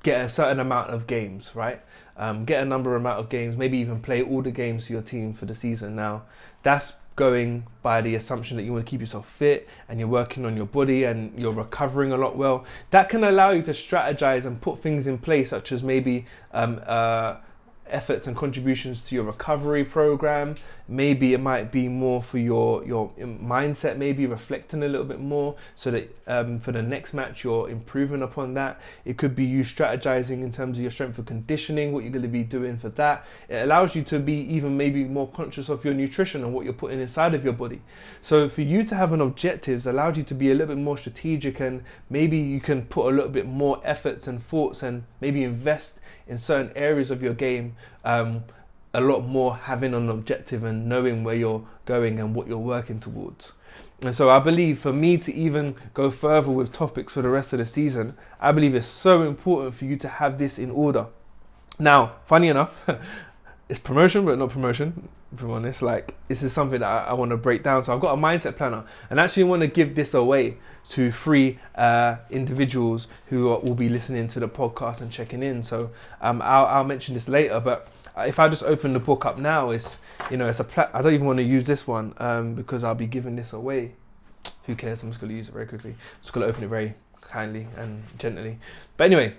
get 0.02 0.24
a 0.24 0.28
certain 0.28 0.60
amount 0.60 0.90
of 0.90 1.06
games, 1.06 1.50
right? 1.54 1.80
Um, 2.16 2.44
get 2.44 2.62
a 2.62 2.64
number 2.64 2.94
amount 2.94 3.18
of 3.18 3.28
games, 3.28 3.56
maybe 3.56 3.78
even 3.78 4.00
play 4.00 4.22
all 4.22 4.40
the 4.40 4.50
games 4.50 4.86
for 4.86 4.92
your 4.92 5.02
team 5.02 5.34
for 5.34 5.46
the 5.46 5.54
season. 5.54 5.96
Now, 5.96 6.22
that's 6.62 6.92
going 7.16 7.66
by 7.82 8.02
the 8.02 8.14
assumption 8.14 8.56
that 8.56 8.62
you 8.62 8.72
want 8.72 8.84
to 8.84 8.90
keep 8.90 9.00
yourself 9.00 9.28
fit 9.28 9.66
and 9.88 9.98
you're 9.98 10.08
working 10.08 10.44
on 10.44 10.56
your 10.56 10.66
body 10.66 11.04
and 11.04 11.36
you're 11.38 11.52
recovering 11.52 12.12
a 12.12 12.16
lot 12.16 12.36
well. 12.36 12.64
That 12.90 13.08
can 13.08 13.24
allow 13.24 13.50
you 13.50 13.62
to 13.62 13.72
strategize 13.72 14.44
and 14.44 14.60
put 14.60 14.80
things 14.80 15.06
in 15.06 15.18
place, 15.18 15.50
such 15.50 15.72
as 15.72 15.82
maybe 15.82 16.26
um, 16.52 16.80
uh, 16.86 17.36
efforts 17.88 18.26
and 18.26 18.36
contributions 18.36 19.02
to 19.02 19.14
your 19.14 19.24
recovery 19.24 19.84
program. 19.84 20.56
Maybe 20.88 21.34
it 21.34 21.40
might 21.40 21.72
be 21.72 21.88
more 21.88 22.22
for 22.22 22.38
your 22.38 22.84
your 22.84 23.10
mindset 23.18 23.96
maybe 23.96 24.26
reflecting 24.26 24.82
a 24.82 24.88
little 24.88 25.06
bit 25.06 25.20
more 25.20 25.56
so 25.74 25.90
that 25.90 26.16
um, 26.26 26.60
for 26.60 26.72
the 26.72 26.82
next 26.82 27.12
match 27.12 27.44
you're 27.44 27.68
improving 27.68 28.22
upon 28.22 28.54
that. 28.54 28.80
It 29.04 29.16
could 29.18 29.34
be 29.34 29.44
you 29.44 29.62
strategizing 29.62 30.42
in 30.42 30.52
terms 30.52 30.76
of 30.76 30.82
your 30.82 30.90
strength 30.90 31.18
and 31.18 31.26
conditioning 31.26 31.92
what 31.92 32.02
you're 32.02 32.12
going 32.12 32.22
to 32.22 32.28
be 32.28 32.44
doing 32.44 32.78
for 32.78 32.88
that. 32.90 33.26
It 33.48 33.62
allows 33.62 33.94
you 33.94 34.02
to 34.02 34.18
be 34.18 34.34
even 34.54 34.76
maybe 34.76 35.04
more 35.04 35.28
conscious 35.28 35.68
of 35.68 35.84
your 35.84 35.94
nutrition 35.94 36.44
and 36.44 36.52
what 36.54 36.64
you're 36.64 36.74
putting 36.74 37.00
inside 37.00 37.34
of 37.34 37.44
your 37.44 37.52
body. 37.52 37.82
So 38.20 38.48
for 38.48 38.62
you 38.62 38.82
to 38.84 38.94
have 38.94 39.12
an 39.12 39.20
objectives 39.20 39.86
allows 39.86 40.16
you 40.16 40.22
to 40.24 40.34
be 40.34 40.50
a 40.50 40.54
little 40.54 40.74
bit 40.74 40.82
more 40.82 40.96
strategic 40.96 41.60
and 41.60 41.82
maybe 42.10 42.36
you 42.36 42.60
can 42.60 42.82
put 42.82 43.12
a 43.12 43.14
little 43.14 43.30
bit 43.30 43.46
more 43.46 43.80
efforts 43.84 44.26
and 44.26 44.42
thoughts 44.42 44.82
and 44.82 45.04
maybe 45.20 45.44
invest 45.44 45.98
in 46.26 46.38
certain 46.38 46.72
areas 46.76 47.10
of 47.10 47.22
your 47.22 47.34
game 47.34 47.76
um, 48.04 48.44
a 48.94 49.00
lot 49.00 49.20
more 49.20 49.56
having 49.56 49.94
an 49.94 50.08
objective 50.08 50.64
and 50.64 50.88
knowing 50.88 51.22
where 51.22 51.34
you're 51.34 51.66
going 51.84 52.18
and 52.18 52.34
what 52.34 52.46
you're 52.46 52.58
working 52.58 52.98
towards. 52.98 53.52
And 54.02 54.14
so 54.14 54.30
I 54.30 54.38
believe 54.38 54.78
for 54.78 54.92
me 54.92 55.16
to 55.18 55.32
even 55.34 55.74
go 55.94 56.10
further 56.10 56.50
with 56.50 56.72
topics 56.72 57.12
for 57.12 57.22
the 57.22 57.28
rest 57.28 57.52
of 57.52 57.58
the 57.58 57.66
season, 57.66 58.14
I 58.40 58.52
believe 58.52 58.74
it's 58.74 58.86
so 58.86 59.22
important 59.22 59.74
for 59.74 59.84
you 59.84 59.96
to 59.96 60.08
have 60.08 60.38
this 60.38 60.58
in 60.58 60.70
order. 60.70 61.06
Now, 61.78 62.16
funny 62.26 62.48
enough, 62.48 62.72
it's 63.68 63.78
promotion, 63.78 64.24
but 64.24 64.38
not 64.38 64.50
promotion. 64.50 65.08
If 65.36 65.42
I'm 65.42 65.50
honest, 65.50 65.82
like 65.82 66.14
this 66.28 66.42
is 66.42 66.50
something 66.50 66.80
that 66.80 66.88
I, 66.88 67.08
I 67.08 67.12
want 67.12 67.30
to 67.30 67.36
break 67.36 67.62
down. 67.62 67.84
So 67.84 67.94
I've 67.94 68.00
got 68.00 68.14
a 68.14 68.16
mindset 68.16 68.56
planner, 68.56 68.84
and 69.10 69.20
actually 69.20 69.44
want 69.44 69.60
to 69.60 69.68
give 69.68 69.94
this 69.94 70.14
away 70.14 70.56
to 70.88 71.12
three 71.12 71.58
uh, 71.74 72.16
individuals 72.30 73.08
who 73.26 73.50
are, 73.50 73.60
will 73.60 73.74
be 73.74 73.90
listening 73.90 74.28
to 74.28 74.40
the 74.40 74.48
podcast 74.48 75.02
and 75.02 75.12
checking 75.12 75.42
in. 75.42 75.62
So 75.62 75.90
um, 76.22 76.40
I'll, 76.40 76.64
I'll 76.64 76.84
mention 76.84 77.12
this 77.12 77.28
later, 77.28 77.60
but 77.60 77.88
if 78.16 78.38
I 78.38 78.48
just 78.48 78.62
open 78.62 78.94
the 78.94 78.98
book 78.98 79.26
up 79.26 79.36
now, 79.36 79.70
it's 79.70 79.98
you 80.30 80.38
know 80.38 80.48
it's 80.48 80.60
a 80.60 80.64
pla- 80.64 80.88
I 80.94 81.02
don't 81.02 81.12
even 81.12 81.26
want 81.26 81.36
to 81.36 81.42
use 81.42 81.66
this 81.66 81.86
one 81.86 82.14
um, 82.16 82.54
because 82.54 82.82
I'll 82.82 82.94
be 82.94 83.06
giving 83.06 83.36
this 83.36 83.52
away. 83.52 83.92
Who 84.64 84.74
cares? 84.74 85.02
I'm 85.02 85.10
just 85.10 85.20
going 85.20 85.30
to 85.30 85.36
use 85.36 85.48
it 85.50 85.52
very 85.52 85.66
quickly. 85.66 85.90
I'm 85.90 86.22
just 86.22 86.32
going 86.32 86.46
to 86.46 86.50
open 86.50 86.64
it 86.64 86.68
very 86.68 86.94
kindly 87.20 87.68
and 87.76 88.02
gently. 88.18 88.58
But 88.96 89.04
anyway, 89.04 89.34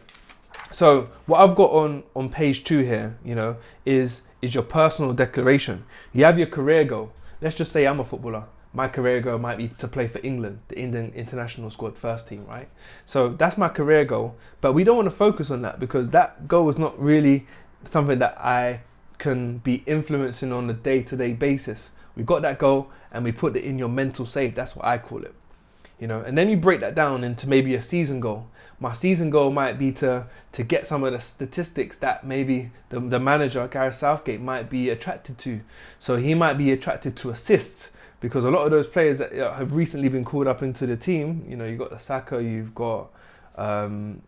so 0.71 1.09
what 1.25 1.39
I've 1.39 1.55
got 1.55 1.71
on 1.71 2.03
on 2.15 2.29
page 2.29 2.65
two 2.65 2.79
here, 2.79 3.17
you 3.25 3.33
know, 3.33 3.57
is 3.83 4.21
is 4.41 4.53
your 4.53 4.63
personal 4.63 5.13
declaration. 5.13 5.85
You 6.13 6.25
have 6.25 6.37
your 6.37 6.47
career 6.47 6.83
goal. 6.83 7.11
Let's 7.41 7.55
just 7.55 7.71
say 7.71 7.85
I'm 7.85 7.99
a 7.99 8.05
footballer. 8.05 8.45
My 8.73 8.87
career 8.87 9.21
goal 9.21 9.39
might 9.39 9.57
be 9.57 9.69
to 9.69 9.87
play 9.87 10.07
for 10.07 10.19
England, 10.23 10.59
the 10.67 10.77
Indian 10.77 11.11
international 11.15 11.69
squad 11.71 11.97
first 11.97 12.27
team, 12.27 12.45
right? 12.45 12.69
So 13.05 13.29
that's 13.29 13.57
my 13.57 13.69
career 13.69 14.05
goal. 14.05 14.35
But 14.61 14.73
we 14.73 14.83
don't 14.83 14.97
want 14.97 15.07
to 15.07 15.15
focus 15.15 15.49
on 15.49 15.61
that 15.63 15.79
because 15.79 16.11
that 16.11 16.47
goal 16.47 16.69
is 16.69 16.77
not 16.77 16.99
really 17.01 17.47
something 17.85 18.19
that 18.19 18.37
I 18.37 18.81
can 19.17 19.59
be 19.59 19.83
influencing 19.85 20.51
on 20.51 20.69
a 20.69 20.73
day-to-day 20.73 21.33
basis. 21.33 21.91
We 22.15 22.23
got 22.23 22.41
that 22.43 22.59
goal 22.59 22.91
and 23.11 23.23
we 23.23 23.31
put 23.31 23.55
it 23.55 23.63
in 23.63 23.79
your 23.79 23.89
mental 23.89 24.25
save. 24.25 24.53
That's 24.53 24.75
what 24.75 24.85
I 24.85 24.97
call 24.97 25.23
it 25.23 25.33
you 25.99 26.07
know 26.07 26.21
and 26.21 26.37
then 26.37 26.49
you 26.49 26.57
break 26.57 26.79
that 26.79 26.95
down 26.95 27.23
into 27.23 27.47
maybe 27.47 27.75
a 27.75 27.81
season 27.81 28.19
goal 28.19 28.47
my 28.79 28.93
season 28.93 29.29
goal 29.29 29.51
might 29.51 29.79
be 29.79 29.91
to 29.91 30.25
to 30.51 30.63
get 30.63 30.85
some 30.85 31.03
of 31.03 31.13
the 31.13 31.19
statistics 31.19 31.97
that 31.97 32.25
maybe 32.25 32.71
the, 32.89 32.99
the 32.99 33.19
manager 33.19 33.67
Gareth 33.67 33.95
Southgate 33.95 34.41
might 34.41 34.69
be 34.69 34.89
attracted 34.89 35.37
to 35.39 35.61
so 35.99 36.15
he 36.15 36.33
might 36.33 36.55
be 36.55 36.71
attracted 36.71 37.15
to 37.17 37.29
assists 37.29 37.91
because 38.19 38.45
a 38.45 38.51
lot 38.51 38.65
of 38.65 38.71
those 38.71 38.87
players 38.87 39.17
that 39.19 39.33
have 39.33 39.73
recently 39.73 40.09
been 40.09 40.25
called 40.25 40.47
up 40.47 40.61
into 40.61 40.85
the 40.85 40.95
team 40.95 41.45
you 41.47 41.55
know 41.55 41.65
you've 41.65 41.79
got 41.79 41.89
the 41.89 41.99
Saka 41.99 42.41
you've 42.41 42.75
got 42.75 43.09
um, 43.55 44.21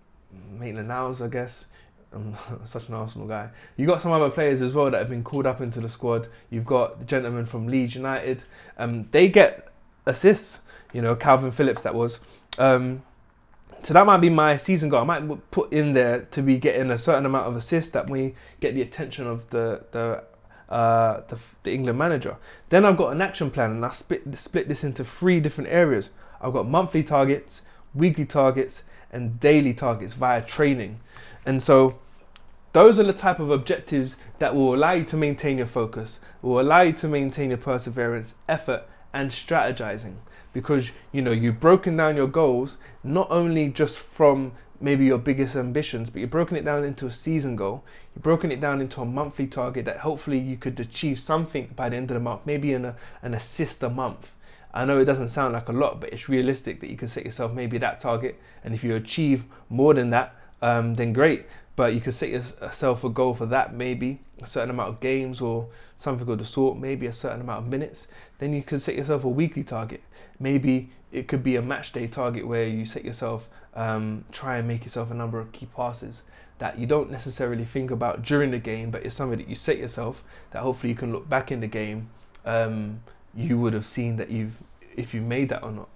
Maitland-Niles 0.57 1.21
I 1.21 1.27
guess 1.27 1.65
I'm 2.11 2.35
such 2.65 2.87
an 2.87 2.95
Arsenal 2.95 3.27
guy. 3.27 3.49
You've 3.77 3.87
got 3.87 4.01
some 4.01 4.11
other 4.11 4.31
players 4.31 4.63
as 4.63 4.73
well 4.73 4.89
that 4.89 4.97
have 4.97 5.09
been 5.09 5.23
called 5.23 5.45
up 5.45 5.61
into 5.61 5.79
the 5.79 5.89
squad. 5.89 6.27
You've 6.49 6.65
got 6.65 6.97
the 6.97 7.05
gentleman 7.05 7.45
from 7.45 7.67
Leeds 7.67 7.93
United. 7.93 8.45
Um, 8.79 9.07
they 9.11 9.29
get 9.29 9.71
assists 10.07 10.61
you 10.93 11.01
know, 11.01 11.15
Kalvin 11.15 11.53
Phillips 11.53 11.83
that 11.83 11.93
was. 11.93 12.19
Um, 12.57 13.03
so 13.83 13.93
that 13.93 14.05
might 14.05 14.17
be 14.17 14.29
my 14.29 14.57
season 14.57 14.89
goal. 14.89 15.01
I 15.01 15.19
might 15.19 15.51
put 15.51 15.71
in 15.71 15.93
there 15.93 16.21
to 16.31 16.41
be 16.41 16.57
getting 16.57 16.91
a 16.91 16.97
certain 16.97 17.25
amount 17.25 17.47
of 17.47 17.55
assists 17.55 17.91
that 17.91 18.09
we 18.09 18.35
get 18.59 18.73
the 18.73 18.81
attention 18.81 19.25
of 19.25 19.49
the 19.49 19.83
the, 19.91 20.23
uh, 20.73 21.21
the, 21.27 21.37
the 21.63 21.73
England 21.73 21.97
manager. 21.97 22.35
Then 22.69 22.85
I've 22.85 22.97
got 22.97 23.13
an 23.13 23.21
action 23.21 23.49
plan, 23.49 23.71
and 23.71 23.85
I 23.85 23.91
split 23.91 24.37
split 24.37 24.67
this 24.67 24.83
into 24.83 25.03
three 25.03 25.39
different 25.39 25.69
areas. 25.69 26.09
I've 26.41 26.53
got 26.53 26.67
monthly 26.67 27.03
targets, 27.03 27.61
weekly 27.93 28.25
targets, 28.25 28.83
and 29.11 29.39
daily 29.39 29.73
targets 29.73 30.13
via 30.13 30.41
training. 30.41 30.99
And 31.45 31.63
so 31.63 31.99
those 32.73 32.99
are 32.99 33.03
the 33.03 33.13
type 33.13 33.39
of 33.39 33.49
objectives 33.49 34.17
that 34.39 34.53
will 34.53 34.75
allow 34.75 34.91
you 34.91 35.05
to 35.05 35.17
maintain 35.17 35.57
your 35.57 35.67
focus, 35.67 36.19
will 36.41 36.59
allow 36.59 36.81
you 36.81 36.93
to 36.93 37.07
maintain 37.07 37.49
your 37.49 37.57
perseverance, 37.57 38.35
effort, 38.47 38.83
and 39.13 39.31
strategizing 39.31 40.15
because 40.59 40.91
you 41.13 41.21
know 41.21 41.31
you've 41.31 41.59
broken 41.59 41.95
down 41.95 42.17
your 42.17 42.27
goals 42.27 42.77
not 43.01 43.27
only 43.31 43.69
just 43.69 43.97
from 43.97 44.51
maybe 44.81 45.05
your 45.05 45.17
biggest 45.17 45.55
ambitions, 45.55 46.09
but 46.09 46.19
you've 46.19 46.29
broken 46.29 46.57
it 46.57 46.65
down 46.65 46.83
into 46.83 47.05
a 47.07 47.11
season 47.11 47.55
goal. 47.55 47.83
You've 48.13 48.23
broken 48.23 48.51
it 48.51 48.59
down 48.59 48.81
into 48.81 49.01
a 49.01 49.05
monthly 49.05 49.47
target 49.47 49.85
that 49.85 49.99
hopefully 49.99 50.37
you 50.37 50.57
could 50.57 50.79
achieve 50.79 51.17
something 51.19 51.71
by 51.75 51.89
the 51.89 51.95
end 51.95 52.11
of 52.11 52.15
the 52.15 52.19
month, 52.19 52.41
maybe 52.45 52.73
an, 52.73 52.93
an 53.21 53.33
assist 53.33 53.83
a 53.83 53.89
month. 53.89 54.33
I 54.73 54.85
know 54.85 54.99
it 54.99 55.05
doesn't 55.05 55.29
sound 55.29 55.53
like 55.53 55.69
a 55.69 55.73
lot, 55.73 55.99
but 55.99 56.13
it's 56.13 56.29
realistic 56.29 56.79
that 56.81 56.89
you 56.89 56.97
can 56.97 57.07
set 57.07 57.25
yourself 57.25 57.53
maybe 57.53 57.77
that 57.79 57.99
target. 57.99 58.39
And 58.63 58.73
if 58.73 58.83
you 58.83 58.95
achieve 58.95 59.45
more 59.69 59.93
than 59.93 60.09
that, 60.11 60.35
um, 60.61 60.93
then 60.95 61.13
great. 61.13 61.45
But 61.79 61.93
you 61.93 62.01
can 62.01 62.11
set 62.11 62.27
yourself 62.27 63.05
a 63.05 63.09
goal 63.09 63.33
for 63.33 63.45
that, 63.45 63.73
maybe 63.73 64.19
a 64.41 64.45
certain 64.45 64.69
amount 64.69 64.89
of 64.89 64.99
games 64.99 65.39
or 65.39 65.69
something 65.95 66.27
of 66.27 66.37
the 66.37 66.43
sort, 66.43 66.77
maybe 66.77 67.07
a 67.07 67.13
certain 67.13 67.39
amount 67.39 67.63
of 67.63 67.71
minutes. 67.71 68.09
Then 68.37 68.51
you 68.51 68.63
can 68.63 68.79
set 68.79 68.95
yourself 68.95 69.23
a 69.23 69.29
weekly 69.29 69.63
target. 69.63 70.03
Maybe 70.41 70.89
it 71.13 71.29
could 71.29 71.41
be 71.41 71.55
a 71.55 71.61
match 71.61 71.93
day 71.93 72.05
target 72.05 72.45
where 72.45 72.67
you 72.67 72.83
set 72.83 73.05
yourself, 73.05 73.47
um, 73.75 74.25
try 74.33 74.57
and 74.57 74.67
make 74.67 74.83
yourself 74.83 75.09
a 75.09 75.13
number 75.13 75.39
of 75.39 75.53
key 75.53 75.67
passes 75.73 76.23
that 76.57 76.77
you 76.77 76.85
don't 76.85 77.09
necessarily 77.09 77.63
think 77.63 77.91
about 77.91 78.23
during 78.23 78.51
the 78.51 78.59
game, 78.59 78.91
but 78.91 79.05
it's 79.05 79.15
something 79.15 79.37
that 79.37 79.47
you 79.47 79.55
set 79.55 79.77
yourself 79.77 80.21
that 80.51 80.61
hopefully 80.61 80.91
you 80.91 80.97
can 80.97 81.13
look 81.13 81.29
back 81.29 81.49
in 81.49 81.61
the 81.61 81.67
game. 81.67 82.09
Um, 82.43 82.99
you 83.33 83.57
would 83.57 83.71
have 83.71 83.85
seen 83.85 84.17
that 84.17 84.29
you've 84.29 84.57
if 84.97 85.13
you 85.13 85.21
made 85.21 85.47
that 85.47 85.63
or 85.63 85.71
not. 85.71 85.87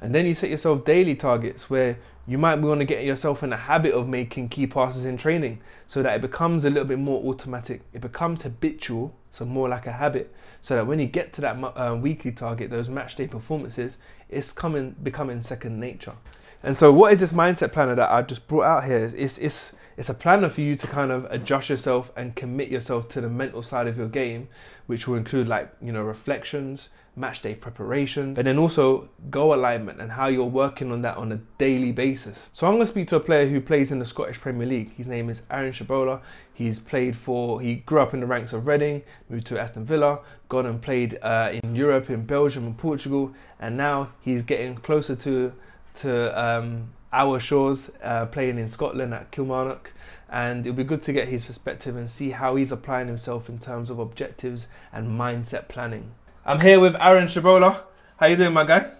And 0.00 0.14
then 0.14 0.26
you 0.26 0.34
set 0.34 0.50
yourself 0.50 0.84
daily 0.84 1.14
targets 1.14 1.68
where 1.70 1.98
you 2.26 2.38
might 2.38 2.56
want 2.56 2.80
to 2.80 2.84
get 2.84 3.04
yourself 3.04 3.42
in 3.42 3.52
a 3.52 3.56
habit 3.56 3.92
of 3.92 4.08
making 4.08 4.48
key 4.48 4.66
passes 4.66 5.04
in 5.04 5.16
training 5.16 5.60
so 5.86 6.02
that 6.02 6.16
it 6.16 6.20
becomes 6.20 6.64
a 6.64 6.70
little 6.70 6.88
bit 6.88 6.98
more 6.98 7.22
automatic. 7.24 7.82
It 7.92 8.00
becomes 8.00 8.42
habitual, 8.42 9.14
so 9.30 9.44
more 9.44 9.68
like 9.68 9.86
a 9.86 9.92
habit, 9.92 10.34
so 10.60 10.74
that 10.74 10.86
when 10.86 10.98
you 10.98 11.06
get 11.06 11.32
to 11.34 11.40
that 11.42 11.56
uh, 11.56 11.94
weekly 11.94 12.32
target, 12.32 12.70
those 12.70 12.88
match 12.88 13.14
day 13.14 13.28
performances, 13.28 13.98
it's 14.28 14.50
coming 14.50 14.96
becoming 15.02 15.40
second 15.40 15.78
nature. 15.78 16.14
And 16.62 16.76
so, 16.76 16.92
what 16.92 17.12
is 17.12 17.20
this 17.20 17.32
mindset 17.32 17.72
planner 17.72 17.94
that 17.94 18.10
I 18.10 18.22
just 18.22 18.48
brought 18.48 18.64
out 18.64 18.84
here? 18.84 19.12
It's, 19.16 19.38
it's, 19.38 19.72
it's 19.96 20.08
a 20.08 20.14
planner 20.14 20.48
for 20.48 20.60
you 20.60 20.74
to 20.74 20.86
kind 20.86 21.10
of 21.10 21.24
adjust 21.30 21.70
yourself 21.70 22.12
and 22.16 22.34
commit 22.36 22.68
yourself 22.68 23.08
to 23.08 23.20
the 23.20 23.28
mental 23.28 23.62
side 23.62 23.86
of 23.86 23.96
your 23.96 24.08
game, 24.08 24.48
which 24.86 25.08
will 25.08 25.16
include 25.16 25.48
like, 25.48 25.72
you 25.80 25.92
know, 25.92 26.02
reflections, 26.02 26.90
match 27.18 27.40
day 27.40 27.54
preparation, 27.54 28.34
but 28.34 28.44
then 28.44 28.58
also 28.58 29.08
goal 29.30 29.54
alignment 29.54 30.00
and 30.00 30.12
how 30.12 30.26
you're 30.26 30.44
working 30.44 30.92
on 30.92 31.00
that 31.00 31.16
on 31.16 31.32
a 31.32 31.36
daily 31.56 31.92
basis. 31.92 32.50
So 32.52 32.66
I'm 32.66 32.74
going 32.74 32.82
to 32.82 32.86
speak 32.86 33.06
to 33.08 33.16
a 33.16 33.20
player 33.20 33.48
who 33.48 33.58
plays 33.58 33.90
in 33.90 33.98
the 33.98 34.04
Scottish 34.04 34.38
Premier 34.38 34.66
League. 34.66 34.94
His 34.94 35.08
name 35.08 35.30
is 35.30 35.42
Aaron 35.50 35.72
Tshibola. 35.72 36.20
He's 36.52 36.78
played 36.78 37.16
for, 37.16 37.60
he 37.62 37.76
grew 37.76 38.00
up 38.00 38.12
in 38.12 38.20
the 38.20 38.26
ranks 38.26 38.52
of 38.52 38.66
Reading, 38.66 39.02
moved 39.30 39.46
to 39.46 39.58
Aston 39.58 39.86
Villa, 39.86 40.18
gone 40.50 40.66
and 40.66 40.80
played 40.80 41.18
uh, 41.22 41.52
in 41.62 41.74
Europe, 41.74 42.10
in 42.10 42.26
Belgium 42.26 42.66
and 42.66 42.76
Portugal, 42.76 43.32
and 43.60 43.76
now 43.78 44.10
he's 44.20 44.42
getting 44.42 44.76
closer 44.76 45.16
to 45.16 45.52
to 45.96 46.38
um, 46.38 46.88
our 47.12 47.38
shores, 47.38 47.90
uh, 48.02 48.26
playing 48.26 48.58
in 48.58 48.68
Scotland 48.68 49.14
at 49.14 49.30
Kilmarnock. 49.30 49.92
And 50.28 50.66
it'll 50.66 50.76
be 50.76 50.84
good 50.84 51.02
to 51.02 51.12
get 51.12 51.28
his 51.28 51.44
perspective 51.44 51.96
and 51.96 52.10
see 52.10 52.30
how 52.30 52.56
he's 52.56 52.72
applying 52.72 53.06
himself 53.06 53.48
in 53.48 53.58
terms 53.58 53.90
of 53.90 53.98
objectives 53.98 54.66
and 54.92 55.08
mindset 55.08 55.68
planning. 55.68 56.12
I'm 56.44 56.60
here 56.60 56.80
with 56.80 56.96
Aaron 56.96 57.26
Tshibola. 57.26 57.80
How 58.18 58.26
you 58.26 58.36
doing, 58.36 58.52
my 58.52 58.64
guy? 58.64 58.90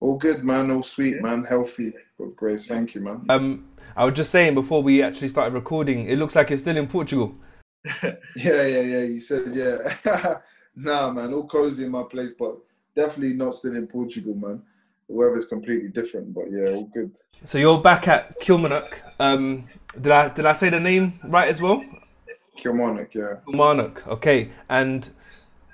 All 0.00 0.16
good, 0.16 0.44
man. 0.44 0.70
All 0.70 0.82
sweet, 0.82 1.22
man. 1.22 1.44
Healthy. 1.44 1.92
Good 2.18 2.36
grace. 2.36 2.66
Thank 2.66 2.94
you, 2.94 3.00
man. 3.00 3.24
Um, 3.28 3.68
I 3.96 4.04
was 4.04 4.14
just 4.14 4.30
saying 4.30 4.54
before 4.54 4.82
we 4.82 5.02
actually 5.02 5.28
started 5.28 5.54
recording, 5.54 6.08
it 6.08 6.18
looks 6.18 6.36
like 6.36 6.50
you're 6.50 6.58
still 6.58 6.76
in 6.76 6.86
Portugal. 6.86 7.34
yeah, 8.02 8.12
yeah, 8.36 8.80
yeah. 8.80 9.02
You 9.04 9.20
said 9.20 9.54
yeah. 9.54 10.36
nah, 10.76 11.10
man. 11.10 11.32
All 11.32 11.46
cozy 11.46 11.84
in 11.84 11.90
my 11.90 12.02
place, 12.02 12.32
but 12.38 12.58
definitely 12.94 13.34
not 13.34 13.54
still 13.54 13.76
in 13.76 13.86
Portugal, 13.86 14.34
man. 14.34 14.62
The 15.08 15.14
weather's 15.14 15.46
completely 15.46 15.88
different, 15.88 16.34
but 16.34 16.44
yeah, 16.50 16.74
all 16.74 16.84
good. 16.94 17.14
So 17.44 17.58
you're 17.58 17.80
back 17.80 18.08
at 18.08 18.40
Kilmarnock. 18.40 19.02
Um, 19.18 19.66
did 20.00 20.12
I 20.12 20.28
did 20.30 20.46
I 20.46 20.54
say 20.54 20.70
the 20.70 20.80
name 20.80 21.20
right 21.24 21.48
as 21.48 21.60
well? 21.60 21.84
Kilmarnock, 22.56 23.14
yeah. 23.14 23.34
Kilmarnock. 23.46 24.06
Okay, 24.06 24.50
and 24.68 25.08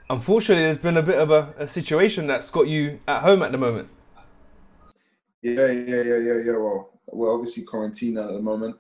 unfortunately, 0.09 0.65
there's 0.65 0.79
been 0.79 0.97
a 0.97 1.03
bit 1.03 1.19
of 1.19 1.31
a, 1.31 1.55
a 1.59 1.67
situation 1.67 2.27
that's 2.27 2.51
got 2.51 2.67
you 2.67 2.99
at 3.07 3.23
home 3.23 3.43
at 3.43 3.53
the 3.53 3.59
moment. 3.59 3.89
Yeah, 5.43 5.67
yeah, 5.71 6.03
yeah, 6.03 6.19
yeah, 6.19 6.39
yeah. 6.45 6.57
Well, 6.57 7.01
we're 7.07 7.33
obviously 7.33 7.65
quarantined 7.65 8.19
at 8.19 8.33
the 8.33 8.41
moment, 8.41 8.77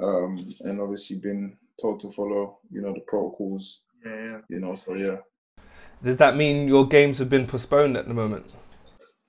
um, 0.00 0.38
and 0.60 0.80
obviously 0.80 1.18
been 1.18 1.56
told 1.80 2.00
to 2.00 2.10
follow, 2.12 2.58
you 2.70 2.80
know, 2.80 2.92
the 2.92 3.00
protocols. 3.00 3.82
Yeah, 4.04 4.12
yeah. 4.12 4.38
You 4.48 4.60
know, 4.60 4.74
so 4.74 4.94
yeah. 4.94 5.16
Does 6.02 6.16
that 6.18 6.36
mean 6.36 6.68
your 6.68 6.86
games 6.86 7.18
have 7.18 7.30
been 7.30 7.46
postponed 7.46 7.96
at 7.96 8.08
the 8.08 8.14
moment? 8.14 8.56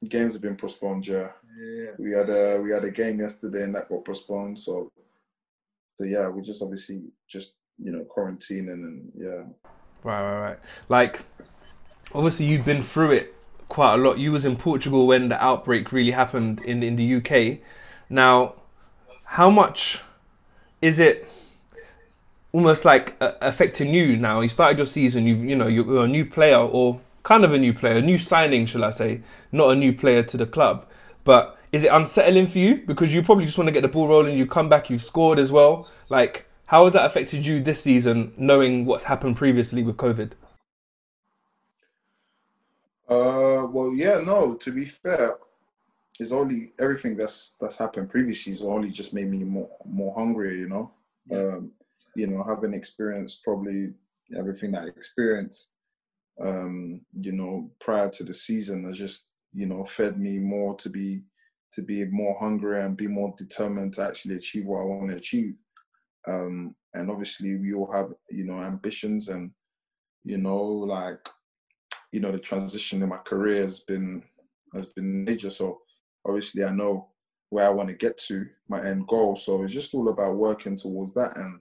Games 0.09 0.33
have 0.33 0.41
been 0.41 0.55
postponed. 0.55 1.07
Yeah. 1.07 1.29
Yeah. 1.57 1.91
We 1.97 2.11
had 2.11 2.29
a 2.29 2.59
we 2.61 2.71
had 2.71 2.83
a 2.83 2.91
game 2.91 3.19
yesterday 3.19 3.63
and 3.63 3.75
that 3.75 3.89
got 3.89 4.03
postponed. 4.03 4.59
So, 4.59 4.91
so 5.97 6.03
yeah, 6.03 6.27
we 6.27 6.41
just 6.41 6.61
obviously 6.61 7.03
just 7.27 7.55
you 7.81 7.91
know 7.91 8.05
quarantining 8.05 8.71
and 8.73 9.11
yeah. 9.15 9.43
Right, 10.03 10.21
right, 10.21 10.41
right. 10.41 10.59
Like, 10.87 11.21
obviously, 12.13 12.45
you've 12.45 12.65
been 12.65 12.83
through 12.83 13.11
it 13.11 13.33
quite 13.69 13.95
a 13.95 13.97
lot. 13.97 14.19
You 14.19 14.31
was 14.31 14.45
in 14.45 14.55
Portugal 14.55 15.07
when 15.07 15.29
the 15.29 15.43
outbreak 15.43 15.91
really 15.91 16.11
happened 16.11 16.61
in 16.61 16.83
in 16.83 16.95
the 16.95 17.15
UK. 17.15 17.59
Now, 18.09 18.55
how 19.23 19.49
much 19.49 20.01
is 20.81 20.99
it 20.99 21.27
almost 22.51 22.85
like 22.85 23.15
uh, 23.19 23.33
affecting 23.41 23.93
you 23.93 24.15
now? 24.17 24.41
You 24.41 24.49
started 24.49 24.77
your 24.77 24.87
season. 24.87 25.25
You 25.25 25.35
you 25.35 25.55
know 25.55 25.67
you're 25.67 26.03
a 26.03 26.07
new 26.07 26.25
player 26.25 26.59
or 26.59 26.99
kind 27.25 27.43
of 27.43 27.51
a 27.51 27.59
new 27.59 27.73
player, 27.73 27.97
a 27.97 28.01
new 28.01 28.17
signing, 28.17 28.65
shall 28.65 28.85
I 28.85 28.91
say? 28.91 29.21
Not 29.51 29.71
a 29.71 29.75
new 29.75 29.91
player 29.91 30.23
to 30.23 30.37
the 30.37 30.45
club, 30.45 30.87
but 31.25 31.57
is 31.73 31.83
it 31.83 31.91
unsettling 31.91 32.47
for 32.47 32.59
you 32.59 32.83
because 32.87 33.13
you 33.13 33.21
probably 33.21 33.45
just 33.45 33.57
want 33.57 33.67
to 33.67 33.73
get 33.73 33.81
the 33.81 33.89
ball 33.89 34.07
rolling? 34.07 34.37
You 34.37 34.45
come 34.45 34.69
back, 34.69 34.89
you've 34.89 35.03
scored 35.03 35.39
as 35.39 35.51
well. 35.51 35.85
Like 36.09 36.45
how 36.67 36.85
has 36.85 36.93
that 36.93 37.05
affected 37.05 37.45
you 37.45 37.61
this 37.61 37.81
season, 37.81 38.33
knowing 38.37 38.85
what's 38.85 39.03
happened 39.03 39.37
previously 39.37 39.83
with 39.83 39.97
COVID? 39.97 40.31
Uh, 43.07 43.67
well, 43.67 43.93
yeah, 43.93 44.19
no. 44.19 44.55
To 44.55 44.71
be 44.71 44.85
fair, 44.85 45.37
it's 46.19 46.31
only 46.31 46.73
everything 46.79 47.13
that's 47.15 47.55
that's 47.61 47.77
happened 47.77 48.09
previously 48.09 48.53
has 48.53 48.63
only 48.63 48.89
just 48.89 49.13
made 49.13 49.29
me 49.29 49.43
more 49.43 49.69
more 49.85 50.15
hungry. 50.15 50.57
You 50.57 50.69
know, 50.69 50.91
yeah. 51.27 51.37
um, 51.37 51.71
you 52.15 52.27
know, 52.27 52.43
having 52.43 52.73
experienced 52.73 53.43
probably 53.43 53.93
everything 54.35 54.71
that 54.71 54.83
I 54.83 54.87
experienced, 54.87 55.74
um, 56.41 57.01
you 57.13 57.31
know, 57.31 57.71
prior 57.79 58.09
to 58.09 58.23
the 58.23 58.33
season 58.33 58.85
has 58.85 58.97
just 58.97 59.27
you 59.53 59.65
know 59.65 59.85
fed 59.85 60.19
me 60.19 60.37
more 60.37 60.75
to 60.75 60.89
be 60.89 61.23
to 61.75 61.81
be 61.81 62.05
more 62.05 62.37
hungry 62.39 62.81
and 62.81 62.97
be 62.97 63.07
more 63.07 63.33
determined 63.37 63.93
to 63.93 64.03
actually 64.03 64.35
achieve 64.35 64.65
what 64.65 64.79
I 64.79 64.85
want 64.85 65.11
to 65.11 65.17
achieve. 65.17 65.55
Um, 66.27 66.75
and 66.93 67.11
obviously, 67.11 67.57
we 67.57 67.73
all 67.73 67.91
have, 67.91 68.13
you 68.31 68.45
know, 68.45 68.63
ambitions 68.63 69.29
and, 69.29 69.51
you 70.23 70.37
know, 70.37 70.63
like, 70.63 71.19
you 72.11 72.21
know, 72.21 72.31
the 72.31 72.39
transition 72.39 73.03
in 73.03 73.09
my 73.09 73.17
career 73.17 73.63
has 73.63 73.81
been 73.81 74.23
has 74.73 74.85
been 74.85 75.25
major. 75.25 75.49
So 75.49 75.81
obviously, 76.25 76.63
I 76.63 76.71
know 76.71 77.09
where 77.49 77.65
I 77.65 77.69
want 77.69 77.89
to 77.89 77.95
get 77.95 78.17
to, 78.29 78.45
my 78.69 78.83
end 78.83 79.07
goal. 79.07 79.35
So 79.35 79.61
it's 79.61 79.73
just 79.73 79.93
all 79.93 80.09
about 80.09 80.35
working 80.35 80.77
towards 80.77 81.13
that, 81.13 81.35
and 81.35 81.59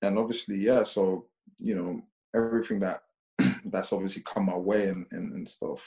and 0.00 0.18
obviously, 0.18 0.56
yeah. 0.56 0.84
So 0.84 1.26
you 1.58 1.74
know, 1.74 2.00
everything 2.34 2.80
that 2.80 3.02
that's 3.66 3.92
obviously 3.92 4.22
come 4.22 4.46
my 4.46 4.56
way 4.56 4.88
and, 4.88 5.06
and, 5.12 5.32
and 5.32 5.48
stuff 5.48 5.86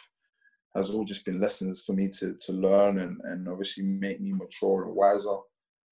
has 0.75 0.89
all 0.89 1.03
just 1.03 1.25
been 1.25 1.39
lessons 1.39 1.83
for 1.85 1.93
me 1.93 2.07
to 2.07 2.35
to 2.39 2.53
learn 2.53 2.99
and 2.99 3.19
and 3.25 3.47
obviously 3.49 3.83
make 3.83 4.21
me 4.21 4.31
mature 4.31 4.83
and 4.83 4.95
wiser 4.95 5.37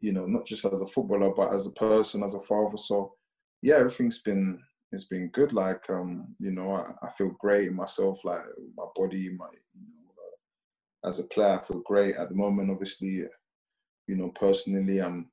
you 0.02 0.14
know, 0.14 0.26
not 0.26 0.46
just 0.46 0.66
as 0.66 0.82
a 0.82 0.88
footballer, 0.88 1.32
but 1.36 1.54
as 1.54 1.68
a 1.68 1.72
person, 1.72 2.24
as 2.24 2.36
a 2.36 2.40
father. 2.42 2.78
So 2.78 3.14
yeah, 3.62 3.76
everything's 3.76 4.22
been 4.22 4.60
it's 4.92 5.06
been 5.06 5.28
good. 5.30 5.54
Like 5.54 5.90
um, 5.90 6.34
you 6.40 6.52
know, 6.52 6.72
I, 6.74 6.92
I 7.06 7.10
feel 7.12 7.36
great 7.40 7.68
in 7.68 7.76
myself, 7.76 8.24
like 8.24 8.42
my 8.78 8.86
body, 8.96 9.30
my 9.38 9.48
you 9.74 9.88
know, 10.06 11.10
as 11.10 11.20
a 11.20 11.24
player, 11.26 11.60
I 11.60 11.64
feel 11.64 11.82
great 11.86 12.16
at 12.16 12.30
the 12.30 12.36
moment. 12.36 12.72
Obviously, 12.72 13.26
you 14.08 14.16
know, 14.16 14.30
personally, 14.30 15.00
I'm 15.00 15.30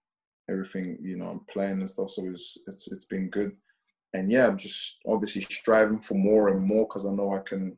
everything. 0.51 0.99
You 1.01 1.17
know, 1.17 1.27
I'm 1.27 1.41
playing 1.49 1.79
and 1.79 1.91
stuff, 1.91 2.11
so 2.11 2.27
it's 2.27 2.59
it's 2.67 2.91
it's 2.91 3.07
been 3.07 3.31
good. 3.31 3.53
And 4.15 4.31
yeah, 4.31 4.47
I'm 4.47 4.59
just 4.59 4.99
obviously 5.07 5.43
striving 5.43 6.01
for 6.01 6.15
more 6.15 6.49
and 6.49 6.63
more 6.63 6.87
because 6.87 7.07
I 7.07 7.11
know 7.11 7.35
I 7.35 7.41
can. 7.41 7.77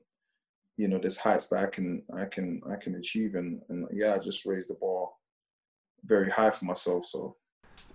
You 0.76 0.86
know, 0.86 0.98
there's 0.98 1.16
heights 1.16 1.48
that 1.48 1.64
I 1.64 1.66
can 1.66 2.04
I 2.16 2.26
can 2.26 2.60
I 2.70 2.76
can 2.76 2.94
achieve, 2.94 3.34
and 3.34 3.60
and 3.68 3.88
yeah, 3.92 4.14
I 4.14 4.18
just 4.18 4.46
raised 4.46 4.70
the 4.70 4.74
bar 4.74 5.08
very 6.04 6.30
high 6.30 6.50
for 6.50 6.64
myself. 6.64 7.06
So 7.06 7.36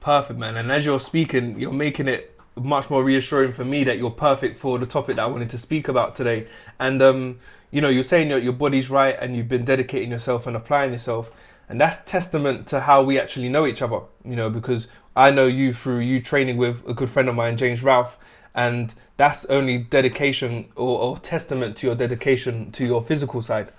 perfect, 0.01 0.39
man. 0.39 0.57
And 0.57 0.71
as 0.71 0.85
you're 0.85 0.99
speaking, 0.99 1.57
you're 1.57 1.71
making 1.71 2.09
it 2.09 2.37
much 2.55 2.89
more 2.89 3.03
reassuring 3.03 3.51
for 3.51 3.65
me 3.65 3.83
that 3.83 3.97
you're 3.97 4.11
perfect 4.11 4.59
for 4.59 4.77
the 4.77 4.85
topic 4.85 5.15
that 5.15 5.23
I 5.23 5.27
wanted 5.27 5.49
to 5.51 5.57
speak 5.57 5.87
about 5.87 6.15
today. 6.15 6.47
And 6.79 7.01
um, 7.01 7.39
you 7.71 7.81
know, 7.81 7.89
you're 7.89 8.03
saying 8.03 8.29
your 8.29 8.39
your 8.39 8.53
body's 8.53 8.89
right, 8.89 9.15
and 9.19 9.35
you've 9.35 9.47
been 9.47 9.65
dedicating 9.65 10.11
yourself 10.11 10.47
and 10.47 10.55
applying 10.55 10.91
yourself, 10.91 11.31
and 11.69 11.79
that's 11.79 12.03
testament 12.05 12.67
to 12.67 12.81
how 12.81 13.03
we 13.03 13.19
actually 13.19 13.49
know 13.49 13.65
each 13.65 13.81
other. 13.81 14.01
You 14.25 14.35
know, 14.35 14.49
because 14.49 14.87
I 15.15 15.31
know 15.31 15.47
you 15.47 15.73
through 15.73 15.99
you 15.99 16.21
training 16.21 16.57
with 16.57 16.87
a 16.87 16.93
good 16.93 17.09
friend 17.09 17.29
of 17.29 17.35
mine, 17.35 17.57
James 17.57 17.83
Ralph, 17.83 18.17
and 18.55 18.93
that's 19.17 19.45
only 19.45 19.77
dedication 19.77 20.65
or, 20.75 20.99
or 20.99 21.17
testament 21.17 21.77
to 21.77 21.87
your 21.87 21.95
dedication 21.95 22.71
to 22.71 22.85
your 22.85 23.03
physical 23.03 23.41
side. 23.41 23.71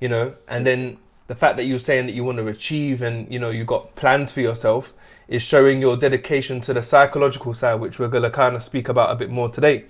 You 0.00 0.08
know, 0.08 0.34
and 0.48 0.66
then 0.66 0.98
the 1.26 1.34
fact 1.34 1.56
that 1.56 1.64
you're 1.64 1.78
saying 1.78 2.06
that 2.06 2.12
you 2.12 2.24
want 2.24 2.38
to 2.38 2.48
achieve 2.48 3.02
and 3.02 3.30
you 3.32 3.38
know 3.38 3.50
you've 3.50 3.66
got 3.66 3.94
plans 3.94 4.32
for 4.32 4.40
yourself 4.40 4.92
is 5.28 5.42
showing 5.42 5.80
your 5.80 5.96
dedication 5.96 6.60
to 6.62 6.74
the 6.74 6.82
psychological 6.82 7.54
side, 7.54 7.74
which 7.74 7.98
we're 7.98 8.08
gonna 8.08 8.30
kind 8.30 8.56
of 8.56 8.62
speak 8.62 8.88
about 8.88 9.10
a 9.10 9.14
bit 9.14 9.30
more 9.30 9.48
today. 9.48 9.84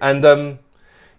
And 0.00 0.24
um, 0.24 0.58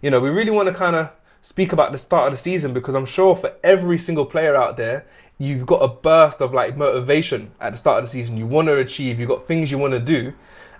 you 0.02 0.10
know, 0.10 0.20
we 0.20 0.30
really 0.30 0.50
want 0.50 0.68
to 0.68 0.74
kind 0.74 0.96
of 0.96 1.10
speak 1.42 1.72
about 1.72 1.92
the 1.92 1.98
start 1.98 2.26
of 2.26 2.32
the 2.32 2.42
season 2.42 2.72
because 2.72 2.94
I'm 2.94 3.06
sure 3.06 3.36
for 3.36 3.52
every 3.62 3.98
single 3.98 4.26
player 4.26 4.56
out 4.56 4.76
there, 4.76 5.06
you've 5.40 5.64
got 5.64 5.78
a 5.78 5.88
burst 5.88 6.42
of 6.42 6.52
like 6.52 6.76
motivation 6.76 7.50
at 7.60 7.72
the 7.72 7.78
start 7.78 7.98
of 7.98 8.04
the 8.04 8.10
season. 8.10 8.36
You 8.36 8.46
want 8.46 8.68
to 8.68 8.76
achieve, 8.76 9.18
you've 9.18 9.28
got 9.28 9.48
things 9.48 9.70
you 9.70 9.78
want 9.78 9.94
to 9.94 9.98
do. 9.98 10.34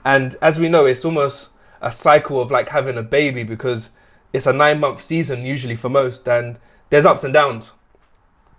And 0.05 0.37
as 0.43 0.59
we 0.59 0.69
know, 0.69 0.85
it's 0.85 1.05
almost 1.05 1.49
a 1.81 1.91
cycle 1.91 2.41
of 2.43 2.51
like 2.51 2.69
having 2.69 2.99
a 2.99 3.03
baby 3.03 3.43
because 3.43 3.91
it's 4.35 4.47
a 4.47 4.53
nine 4.53 4.79
month 4.79 5.01
season 5.01 5.47
usually 5.47 5.77
for 5.77 5.89
most 5.89 6.29
and 6.29 6.59
there's 6.91 7.07
ups 7.07 7.25
and 7.25 7.33
downs, 7.33 7.73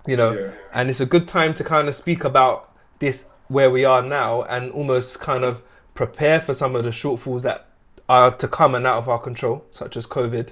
you 0.08 0.18
know. 0.18 0.32
Yeah. 0.32 0.52
And 0.74 0.90
it's 0.90 1.02
a 1.02 1.06
good 1.06 1.28
time 1.28 1.54
to 1.54 1.64
kind 1.64 1.88
of 1.88 1.94
speak 1.94 2.24
about 2.24 2.76
this 2.98 3.28
where 3.48 3.70
we 3.70 3.86
are 3.86 4.02
now 4.02 4.42
and 4.44 4.72
almost 4.72 5.20
kind 5.20 5.44
of 5.44 5.62
prepare 5.94 6.42
for 6.42 6.56
some 6.56 6.76
of 6.76 6.84
the 6.84 6.90
shortfalls 6.90 7.44
that 7.44 7.68
are 8.10 8.32
to 8.32 8.48
come 8.48 8.74
and 8.74 8.88
out 8.88 8.98
of 8.98 9.08
our 9.08 9.20
control, 9.20 9.64
such 9.70 9.96
as 9.96 10.08
COVID. 10.08 10.50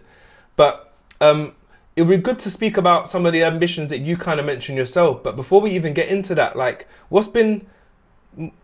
But 0.56 0.94
um, 1.20 1.56
it 2.00 2.03
would 2.03 2.15
be 2.15 2.24
good 2.24 2.39
to 2.39 2.50
speak 2.50 2.77
about 2.77 3.10
some 3.10 3.25
of 3.25 3.34
the 3.34 3.44
ambitions 3.44 3.89
that 3.89 3.98
you 3.98 4.15
kind 4.15 4.39
of 4.39 4.46
mentioned 4.46 4.77
yourself. 4.77 5.22
But 5.22 5.36
before 5.36 5.60
we 5.60 5.72
even 5.72 5.94
get 5.94 6.08
into 6.08 6.34
that, 6.36 6.56
like, 6.56 6.88
what's 7.10 7.27
been 7.27 7.68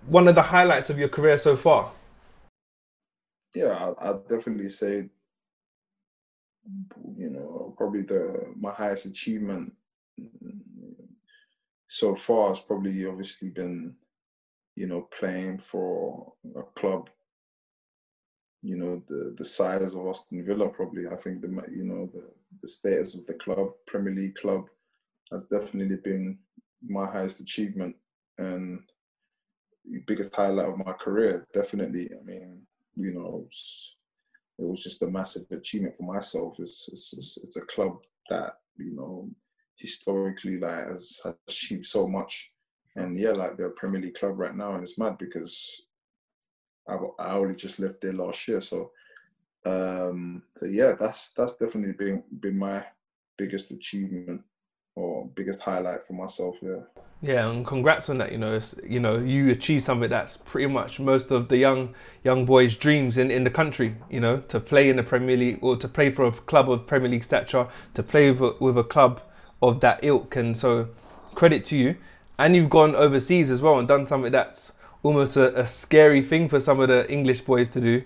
one 0.07 0.29
of 0.29 0.35
the 0.35 0.41
highlights 0.41 0.89
of 0.89 0.97
your 0.97 1.09
career 1.09 1.37
so 1.37 1.57
far? 1.57 1.91
Yeah, 3.53 3.93
I, 3.99 4.09
I'd 4.09 4.25
definitely 4.29 4.69
say, 4.69 5.09
you 7.17 7.29
know, 7.29 7.73
probably 7.77 8.03
the 8.03 8.53
my 8.57 8.71
highest 8.71 9.05
achievement 9.05 9.73
mm, 10.17 10.61
so 11.89 12.15
far 12.15 12.47
has 12.49 12.61
probably 12.61 13.05
obviously 13.05 13.49
been, 13.49 13.95
you 14.77 14.87
know, 14.87 15.01
playing 15.01 15.57
for 15.57 16.31
a 16.55 16.63
club. 16.63 17.09
You 18.61 18.77
know, 18.77 19.03
the 19.07 19.35
the 19.37 19.43
size 19.43 19.93
of 19.93 20.07
Aston 20.07 20.41
Villa, 20.41 20.69
probably. 20.69 21.05
I 21.07 21.17
think 21.17 21.41
the 21.41 21.49
you 21.69 21.83
know 21.83 22.09
the 22.13 22.23
the 22.61 22.67
status 22.67 23.15
of 23.15 23.25
the 23.25 23.33
club, 23.35 23.69
Premier 23.87 24.13
League 24.13 24.35
club, 24.35 24.65
has 25.31 25.45
definitely 25.45 25.97
been 25.97 26.37
my 26.87 27.05
highest 27.05 27.39
achievement 27.39 27.95
and 28.37 28.81
biggest 30.05 30.35
highlight 30.35 30.67
of 30.67 30.77
my 30.77 30.93
career. 30.93 31.45
Definitely, 31.53 32.09
I 32.11 32.23
mean, 32.23 32.61
you 32.95 33.13
know, 33.13 33.47
it 34.57 34.63
was 34.63 34.83
just 34.83 35.01
a 35.01 35.07
massive 35.07 35.45
achievement 35.51 35.95
for 35.95 36.03
myself. 36.03 36.55
It's, 36.59 36.89
it's 36.91 37.37
it's 37.43 37.57
a 37.57 37.65
club 37.65 37.97
that 38.29 38.53
you 38.77 38.95
know 38.95 39.29
historically 39.77 40.59
like 40.59 40.87
has, 40.87 41.19
has 41.23 41.33
achieved 41.47 41.85
so 41.85 42.07
much, 42.07 42.51
and 42.95 43.19
yeah, 43.19 43.31
like 43.31 43.57
they're 43.57 43.67
a 43.67 43.71
Premier 43.71 44.01
League 44.01 44.15
club 44.15 44.39
right 44.39 44.55
now, 44.55 44.73
and 44.73 44.83
it's 44.83 44.97
mad 44.97 45.17
because 45.17 45.81
I 46.87 46.97
I 47.19 47.33
only 47.33 47.55
just 47.55 47.79
left 47.79 48.01
there 48.01 48.13
last 48.13 48.47
year, 48.47 48.61
so 48.61 48.91
um 49.65 50.43
so 50.55 50.65
yeah, 50.65 50.93
that's 50.99 51.31
that's 51.31 51.57
definitely 51.57 51.93
been 51.93 52.23
been 52.39 52.57
my 52.57 52.85
biggest 53.37 53.71
achievement 53.71 54.41
or 54.95 55.27
biggest 55.35 55.59
highlight 55.59 56.03
for 56.05 56.13
myself. 56.13 56.55
Yeah. 56.61 56.81
Yeah, 57.21 57.49
and 57.49 57.65
congrats 57.65 58.09
on 58.09 58.17
that. 58.19 58.31
You 58.31 58.37
know, 58.37 58.59
you 58.87 58.99
know, 58.99 59.17
you 59.17 59.49
achieved 59.49 59.83
something 59.83 60.09
that's 60.09 60.37
pretty 60.37 60.67
much 60.67 60.99
most 60.99 61.31
of 61.31 61.47
the 61.47 61.57
young 61.57 61.95
young 62.23 62.45
boys' 62.45 62.75
dreams 62.75 63.17
in, 63.17 63.31
in 63.31 63.43
the 63.43 63.49
country. 63.49 63.95
You 64.09 64.19
know, 64.19 64.37
to 64.41 64.59
play 64.59 64.89
in 64.89 64.97
the 64.97 65.03
Premier 65.03 65.37
League 65.37 65.59
or 65.63 65.75
to 65.77 65.87
play 65.87 66.11
for 66.11 66.25
a 66.25 66.31
club 66.31 66.69
of 66.69 66.85
Premier 66.85 67.09
League 67.09 67.23
stature, 67.23 67.67
to 67.93 68.03
play 68.03 68.31
with 68.31 68.41
a, 68.41 68.63
with 68.63 68.77
a 68.77 68.83
club 68.83 69.21
of 69.61 69.79
that 69.81 69.99
ilk. 70.03 70.35
And 70.35 70.55
so, 70.55 70.89
credit 71.33 71.63
to 71.65 71.77
you. 71.77 71.95
And 72.37 72.55
you've 72.55 72.69
gone 72.69 72.95
overseas 72.95 73.49
as 73.49 73.61
well 73.61 73.79
and 73.79 73.87
done 73.87 74.05
something 74.07 74.31
that's 74.31 74.73
almost 75.03 75.37
a, 75.37 75.57
a 75.57 75.65
scary 75.65 76.21
thing 76.21 76.49
for 76.49 76.59
some 76.59 76.79
of 76.79 76.89
the 76.89 77.09
English 77.09 77.41
boys 77.41 77.69
to 77.69 77.81
do. 77.81 78.03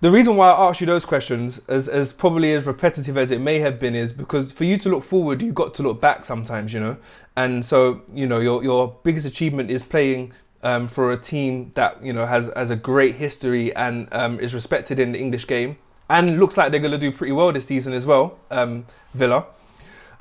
The 0.00 0.12
reason 0.12 0.36
why 0.36 0.50
I 0.50 0.68
asked 0.68 0.80
you 0.80 0.86
those 0.86 1.04
questions, 1.04 1.60
as, 1.66 1.88
as 1.88 2.12
probably 2.12 2.52
as 2.52 2.66
repetitive 2.66 3.18
as 3.18 3.32
it 3.32 3.40
may 3.40 3.58
have 3.58 3.80
been, 3.80 3.96
is 3.96 4.12
because 4.12 4.52
for 4.52 4.62
you 4.62 4.76
to 4.78 4.88
look 4.88 5.02
forward, 5.02 5.42
you've 5.42 5.56
got 5.56 5.74
to 5.74 5.82
look 5.82 6.00
back 6.00 6.24
sometimes, 6.24 6.72
you 6.72 6.78
know. 6.78 6.96
And 7.36 7.64
so, 7.64 8.02
you 8.14 8.26
know, 8.26 8.38
your 8.38 8.62
your 8.62 8.96
biggest 9.02 9.26
achievement 9.26 9.72
is 9.72 9.82
playing 9.82 10.32
um, 10.62 10.86
for 10.86 11.10
a 11.10 11.16
team 11.16 11.72
that 11.74 12.02
you 12.04 12.12
know 12.12 12.26
has 12.26 12.48
has 12.54 12.70
a 12.70 12.76
great 12.76 13.16
history 13.16 13.74
and 13.74 14.06
um, 14.12 14.38
is 14.38 14.54
respected 14.54 15.00
in 15.00 15.12
the 15.12 15.18
English 15.18 15.48
game, 15.48 15.76
and 16.08 16.38
looks 16.38 16.56
like 16.56 16.70
they're 16.70 16.80
going 16.80 16.92
to 16.92 16.98
do 16.98 17.10
pretty 17.10 17.32
well 17.32 17.52
this 17.52 17.66
season 17.66 17.92
as 17.92 18.06
well, 18.06 18.38
um, 18.52 18.86
Villa. 19.14 19.46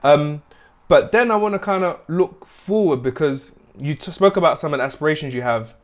Um, 0.04 0.42
but 0.88 1.12
then 1.12 1.30
I 1.30 1.36
want 1.36 1.54
to 1.54 1.60
kind 1.60 1.84
of 1.84 2.00
look 2.08 2.48
forward 2.48 3.04
because 3.04 3.54
you 3.78 3.94
t- 3.94 4.12
spoke 4.12 4.38
about 4.38 4.58
some 4.58 4.74
of 4.74 4.80
the 4.80 4.84
aspirations 4.84 5.36
you 5.36 5.44
have. 5.44 5.76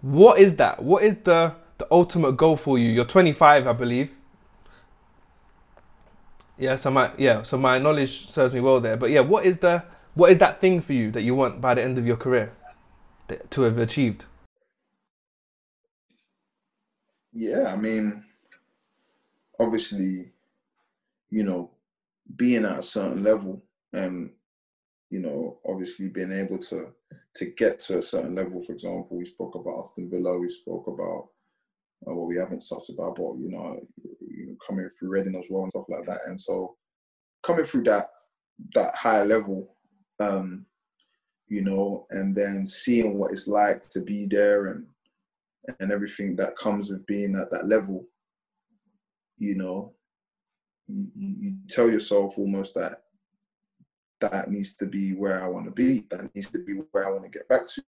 What 0.00 0.38
is 0.38 0.56
that? 0.56 0.82
What 0.82 1.02
is 1.02 1.16
the 1.16 1.54
the 1.78 1.86
ultimate 1.90 2.32
goal 2.32 2.56
for 2.56 2.78
you? 2.78 2.90
You're 2.90 3.04
25, 3.04 3.66
I 3.66 3.72
believe. 3.72 4.10
Yeah, 6.56 6.76
so 6.76 6.90
my 6.90 7.10
yeah, 7.18 7.42
so 7.42 7.58
my 7.58 7.78
knowledge 7.78 8.30
serves 8.30 8.54
me 8.54 8.60
well 8.60 8.80
there. 8.80 8.96
But 8.96 9.10
yeah, 9.10 9.20
what 9.20 9.44
is 9.44 9.58
the 9.58 9.82
what 10.14 10.30
is 10.30 10.38
that 10.38 10.60
thing 10.60 10.80
for 10.80 10.92
you 10.92 11.10
that 11.10 11.22
you 11.22 11.34
want 11.34 11.60
by 11.60 11.74
the 11.74 11.82
end 11.82 11.98
of 11.98 12.06
your 12.06 12.16
career 12.16 12.52
to 13.50 13.62
have 13.62 13.78
achieved? 13.78 14.24
Yeah, 17.32 17.72
I 17.72 17.76
mean, 17.76 18.24
obviously, 19.58 20.30
you 21.30 21.42
know, 21.42 21.70
being 22.36 22.64
at 22.64 22.78
a 22.78 22.82
certain 22.82 23.24
level 23.24 23.60
and 23.92 24.30
you 25.10 25.20
know, 25.20 25.58
obviously 25.68 26.08
being 26.08 26.32
able 26.32 26.58
to 26.58 26.88
to 27.34 27.44
get 27.46 27.80
to 27.80 27.98
a 27.98 28.02
certain 28.02 28.34
level. 28.34 28.60
For 28.60 28.72
example, 28.72 29.16
we 29.16 29.24
spoke 29.24 29.54
about 29.54 29.80
Aston 29.80 30.10
Villa, 30.10 30.38
we 30.38 30.48
spoke 30.48 30.86
about 30.86 31.28
uh, 32.08 32.14
what 32.14 32.28
we 32.28 32.36
haven't 32.36 32.64
talked 32.68 32.90
about, 32.90 33.16
but 33.16 33.34
you 33.38 33.50
know, 33.50 33.78
you 34.20 34.46
know, 34.46 34.56
coming 34.66 34.88
through 34.88 35.10
Reading 35.10 35.36
as 35.36 35.46
well 35.50 35.62
and 35.62 35.70
stuff 35.70 35.84
like 35.88 36.06
that. 36.06 36.20
And 36.26 36.38
so, 36.38 36.76
coming 37.42 37.64
through 37.64 37.84
that 37.84 38.08
that 38.74 38.94
higher 38.94 39.24
level, 39.24 39.76
um, 40.20 40.66
you 41.48 41.62
know, 41.62 42.06
and 42.10 42.34
then 42.34 42.66
seeing 42.66 43.18
what 43.18 43.32
it's 43.32 43.48
like 43.48 43.82
to 43.90 44.00
be 44.00 44.26
there 44.26 44.66
and 44.68 44.86
and 45.80 45.90
everything 45.90 46.36
that 46.36 46.56
comes 46.56 46.90
with 46.90 47.06
being 47.06 47.36
at 47.36 47.50
that 47.50 47.66
level, 47.66 48.04
you 49.38 49.54
know, 49.54 49.94
you, 50.86 51.10
you 51.16 51.54
tell 51.68 51.90
yourself 51.90 52.38
almost 52.38 52.74
that 52.74 53.04
that 54.20 54.50
needs 54.50 54.76
to 54.76 54.86
be 54.86 55.12
where 55.12 55.42
I 55.42 55.48
want 55.48 55.66
to 55.66 55.70
be. 55.70 56.06
That 56.10 56.34
needs 56.34 56.50
to 56.50 56.58
be 56.58 56.74
where 56.74 57.06
I 57.06 57.10
want 57.10 57.24
to 57.24 57.30
get 57.30 57.48
back 57.48 57.66
to. 57.66 57.82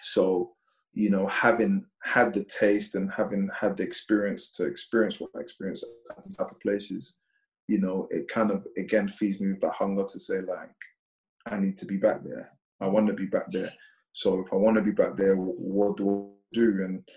So, 0.00 0.52
you 0.92 1.10
know, 1.10 1.26
having 1.26 1.84
had 2.02 2.34
the 2.34 2.44
taste 2.44 2.94
and 2.94 3.10
having 3.12 3.48
had 3.58 3.76
the 3.76 3.82
experience 3.82 4.50
to 4.52 4.64
experience 4.64 5.20
what 5.20 5.30
I 5.36 5.40
experienced 5.40 5.86
at 6.10 6.22
these 6.24 6.36
type 6.36 6.50
of 6.50 6.60
places, 6.60 7.16
you 7.68 7.78
know, 7.78 8.06
it 8.10 8.28
kind 8.28 8.50
of 8.50 8.66
again 8.76 9.08
feeds 9.08 9.40
me 9.40 9.48
with 9.48 9.60
that 9.60 9.72
hunger 9.72 10.04
to 10.08 10.20
say 10.20 10.40
like, 10.40 10.70
I 11.46 11.58
need 11.58 11.76
to 11.78 11.86
be 11.86 11.96
back 11.96 12.22
there. 12.24 12.50
I 12.80 12.86
want 12.86 13.06
to 13.08 13.12
be 13.12 13.26
back 13.26 13.50
there. 13.52 13.72
So 14.12 14.40
if 14.40 14.52
I 14.52 14.56
want 14.56 14.76
to 14.76 14.82
be 14.82 14.90
back 14.90 15.16
there, 15.16 15.36
what 15.36 15.96
do 15.96 16.10
I 16.10 16.54
do? 16.54 16.82
And 16.84 17.08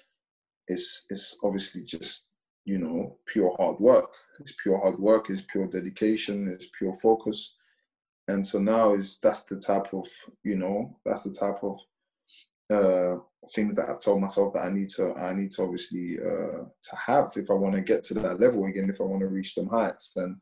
it's 0.68 1.06
it's 1.10 1.38
obviously 1.44 1.84
just 1.84 2.30
you 2.66 2.78
know 2.78 3.18
pure 3.26 3.56
hard 3.58 3.80
work. 3.80 4.14
It's 4.40 4.54
pure 4.62 4.80
hard 4.80 5.00
work. 5.00 5.30
It's 5.30 5.44
pure 5.44 5.68
dedication. 5.68 6.48
It's 6.48 6.70
pure 6.78 6.96
focus 6.96 7.56
and 8.28 8.46
so 8.46 8.60
now 8.60 8.94
is 8.94 9.20
that's 9.22 9.44
the 9.44 9.58
type 9.58 9.94
of 9.94 10.08
you 10.44 10.56
know 10.56 10.98
that's 11.06 11.24
the 11.24 11.32
type 11.32 11.64
of 11.64 11.80
uh 12.72 13.18
things 13.56 13.76
that 13.76 13.90
I've 13.90 14.00
told 14.00 14.22
myself 14.22 14.54
that 14.54 14.66
I 14.66 14.70
need 14.72 14.90
to 14.90 15.14
I 15.16 15.34
need 15.34 15.52
to 15.52 15.64
obviously 15.64 16.18
uh 16.20 16.64
to 16.88 16.96
have 17.06 17.32
if 17.36 17.50
I 17.50 17.54
want 17.54 17.76
to 17.76 17.82
get 17.82 18.04
to 18.06 18.14
that 18.16 18.40
level 18.40 18.66
again 18.66 18.90
if 18.90 19.02
I 19.02 19.04
want 19.04 19.22
to 19.22 19.28
reach 19.28 19.56
them 19.56 19.68
heights 19.68 20.14
and 20.16 20.38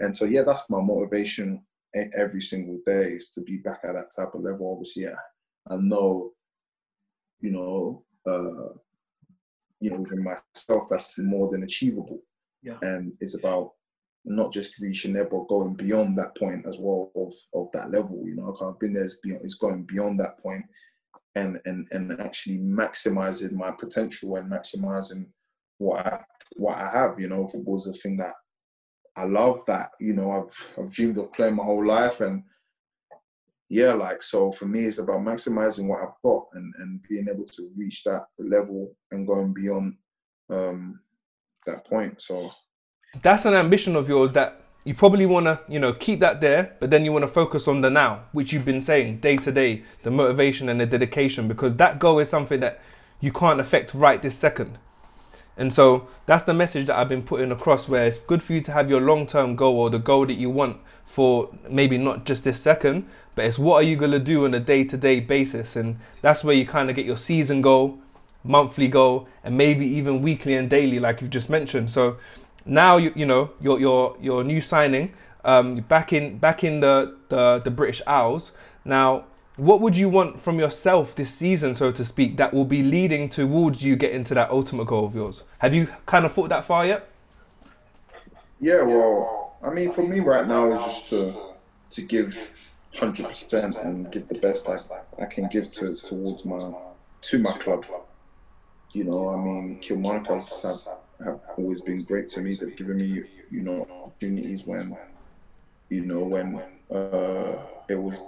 and 0.00 0.16
so 0.16 0.24
yeah 0.26 0.42
that's 0.42 0.68
my 0.68 0.80
motivation 0.80 1.62
every 2.16 2.40
single 2.40 2.80
day 2.84 3.10
is 3.12 3.30
to 3.30 3.40
be 3.42 3.58
back 3.58 3.80
at 3.84 3.94
that 3.94 4.10
type 4.16 4.34
of 4.34 4.42
level 4.42 4.72
obviously 4.72 5.04
yeah 5.04 5.14
I 5.68 5.76
know 5.76 6.32
you 7.40 7.52
know 7.52 8.04
uh 8.26 8.74
you 9.80 9.90
know 9.90 10.00
within 10.00 10.24
myself 10.24 10.84
that's 10.90 11.16
more 11.18 11.50
than 11.50 11.62
achievable 11.62 12.20
Yeah. 12.62 12.78
and 12.82 13.12
it's 13.20 13.36
about 13.38 13.72
not 14.26 14.52
just 14.52 14.78
reaching 14.80 15.12
there, 15.12 15.26
but 15.28 15.48
going 15.48 15.74
beyond 15.74 16.16
that 16.16 16.34
point 16.36 16.64
as 16.66 16.78
well 16.78 17.12
of 17.14 17.32
of 17.52 17.70
that 17.72 17.90
level. 17.90 18.22
You 18.24 18.36
know, 18.36 18.56
I've 18.58 18.78
been 18.80 18.94
there. 18.94 19.04
It's, 19.04 19.18
beyond, 19.18 19.42
it's 19.44 19.56
going 19.64 19.82
beyond 19.84 20.18
that 20.20 20.38
point, 20.38 20.64
and 21.34 21.60
and 21.64 21.86
and 21.90 22.20
actually 22.20 22.58
maximizing 22.58 23.52
my 23.52 23.70
potential 23.72 24.36
and 24.36 24.50
maximizing 24.50 25.26
what 25.78 26.06
I 26.06 26.20
what 26.56 26.76
I 26.76 26.90
have. 26.90 27.18
You 27.18 27.28
know, 27.28 27.46
football's 27.48 27.86
a 27.86 27.92
thing 27.92 28.16
that 28.18 28.34
I 29.16 29.24
love. 29.24 29.64
That 29.66 29.90
you 30.00 30.14
know, 30.14 30.30
I've 30.30 30.68
I've 30.78 30.92
dreamed 30.92 31.18
of 31.18 31.32
playing 31.32 31.56
my 31.56 31.64
whole 31.64 31.84
life, 31.84 32.20
and 32.20 32.42
yeah, 33.68 33.92
like 33.92 34.22
so 34.22 34.52
for 34.52 34.66
me, 34.66 34.84
it's 34.84 34.98
about 34.98 35.20
maximizing 35.20 35.86
what 35.88 36.02
I've 36.02 36.22
got 36.24 36.46
and 36.54 36.72
and 36.78 37.00
being 37.08 37.28
able 37.28 37.44
to 37.44 37.70
reach 37.76 38.04
that 38.04 38.26
level 38.38 38.94
and 39.10 39.26
going 39.26 39.52
beyond 39.52 39.96
um 40.50 41.00
that 41.66 41.84
point. 41.86 42.20
So 42.20 42.50
That's 43.22 43.44
an 43.44 43.54
ambition 43.54 43.96
of 43.96 44.08
yours 44.08 44.32
that 44.32 44.60
you 44.84 44.94
probably 44.94 45.24
want 45.24 45.46
to, 45.46 45.58
you 45.68 45.80
know, 45.80 45.92
keep 45.94 46.20
that 46.20 46.40
there, 46.40 46.76
but 46.78 46.90
then 46.90 47.04
you 47.04 47.12
want 47.12 47.22
to 47.22 47.28
focus 47.28 47.66
on 47.66 47.80
the 47.80 47.90
now, 47.90 48.24
which 48.32 48.52
you've 48.52 48.66
been 48.66 48.80
saying 48.80 49.18
day 49.18 49.36
to 49.38 49.50
day, 49.50 49.82
the 50.02 50.10
motivation 50.10 50.68
and 50.68 50.78
the 50.78 50.86
dedication, 50.86 51.48
because 51.48 51.74
that 51.76 51.98
goal 51.98 52.18
is 52.18 52.28
something 52.28 52.60
that 52.60 52.80
you 53.20 53.32
can't 53.32 53.60
affect 53.60 53.94
right 53.94 54.20
this 54.20 54.34
second. 54.34 54.78
And 55.56 55.72
so 55.72 56.08
that's 56.26 56.44
the 56.44 56.52
message 56.52 56.86
that 56.86 56.98
I've 56.98 57.08
been 57.08 57.22
putting 57.22 57.52
across 57.52 57.88
where 57.88 58.04
it's 58.06 58.18
good 58.18 58.42
for 58.42 58.52
you 58.52 58.60
to 58.62 58.72
have 58.72 58.90
your 58.90 59.00
long 59.00 59.26
term 59.26 59.56
goal 59.56 59.78
or 59.78 59.88
the 59.88 59.98
goal 59.98 60.26
that 60.26 60.34
you 60.34 60.50
want 60.50 60.78
for 61.06 61.48
maybe 61.70 61.96
not 61.96 62.26
just 62.26 62.44
this 62.44 62.60
second, 62.60 63.06
but 63.34 63.44
it's 63.44 63.58
what 63.58 63.76
are 63.76 63.86
you 63.86 63.96
going 63.96 64.10
to 64.10 64.18
do 64.18 64.44
on 64.44 64.54
a 64.54 64.60
day 64.60 64.84
to 64.84 64.96
day 64.96 65.20
basis. 65.20 65.76
And 65.76 65.98
that's 66.22 66.42
where 66.42 66.56
you 66.56 66.66
kind 66.66 66.90
of 66.90 66.96
get 66.96 67.06
your 67.06 67.16
season 67.16 67.62
goal, 67.62 67.98
monthly 68.42 68.88
goal, 68.88 69.28
and 69.44 69.56
maybe 69.56 69.86
even 69.86 70.22
weekly 70.22 70.54
and 70.54 70.68
daily, 70.68 70.98
like 70.98 71.20
you've 71.20 71.30
just 71.30 71.48
mentioned. 71.48 71.90
So 71.90 72.16
now 72.66 72.96
you 72.96 73.12
you 73.14 73.26
know 73.26 73.50
your 73.60 73.78
your 73.80 74.16
your 74.20 74.44
new 74.44 74.60
signing 74.60 75.12
um, 75.44 75.76
back 75.76 76.12
in 76.12 76.38
back 76.38 76.64
in 76.64 76.80
the, 76.80 77.16
the 77.28 77.60
the 77.64 77.70
British 77.70 78.02
Isles. 78.06 78.52
Now, 78.84 79.24
what 79.56 79.80
would 79.80 79.96
you 79.96 80.08
want 80.08 80.40
from 80.40 80.58
yourself 80.58 81.14
this 81.14 81.32
season, 81.32 81.74
so 81.74 81.90
to 81.92 82.04
speak, 82.04 82.36
that 82.38 82.52
will 82.52 82.64
be 82.64 82.82
leading 82.82 83.28
towards 83.28 83.82
you 83.82 83.96
getting 83.96 84.24
to 84.24 84.34
that 84.34 84.50
ultimate 84.50 84.86
goal 84.86 85.06
of 85.06 85.14
yours? 85.14 85.44
Have 85.58 85.74
you 85.74 85.88
kind 86.06 86.24
of 86.24 86.32
thought 86.32 86.48
that 86.48 86.64
far 86.64 86.86
yet? 86.86 87.08
Yeah, 88.60 88.82
well, 88.82 89.56
I 89.62 89.70
mean, 89.70 89.92
for 89.92 90.06
me 90.06 90.20
right 90.20 90.46
now, 90.46 90.72
it's 90.72 90.84
just 90.84 91.08
to 91.10 91.34
to 91.90 92.02
give 92.02 92.50
hundred 92.96 93.26
percent 93.28 93.76
and 93.76 94.10
give 94.12 94.28
the 94.28 94.38
best 94.38 94.68
I, 94.68 94.78
I 95.20 95.26
can 95.26 95.48
give 95.48 95.70
to 95.70 95.94
towards 95.94 96.44
my 96.44 96.72
to 97.22 97.38
my 97.38 97.52
club. 97.52 97.84
You 98.92 99.04
know, 99.04 99.28
I 99.30 99.36
mean, 99.36 99.80
Kilmarnockers 99.80 100.62
have 100.62 100.98
have 101.22 101.40
always 101.56 101.80
been 101.80 102.02
great 102.04 102.28
to 102.28 102.40
me. 102.40 102.54
They've 102.54 102.76
given 102.76 102.98
me, 102.98 103.22
you 103.50 103.62
know, 103.62 103.86
opportunities 104.04 104.66
when, 104.66 104.96
you 105.88 106.04
know, 106.04 106.20
when 106.20 106.62
uh, 106.90 107.56
it 107.88 107.96
was. 107.96 108.22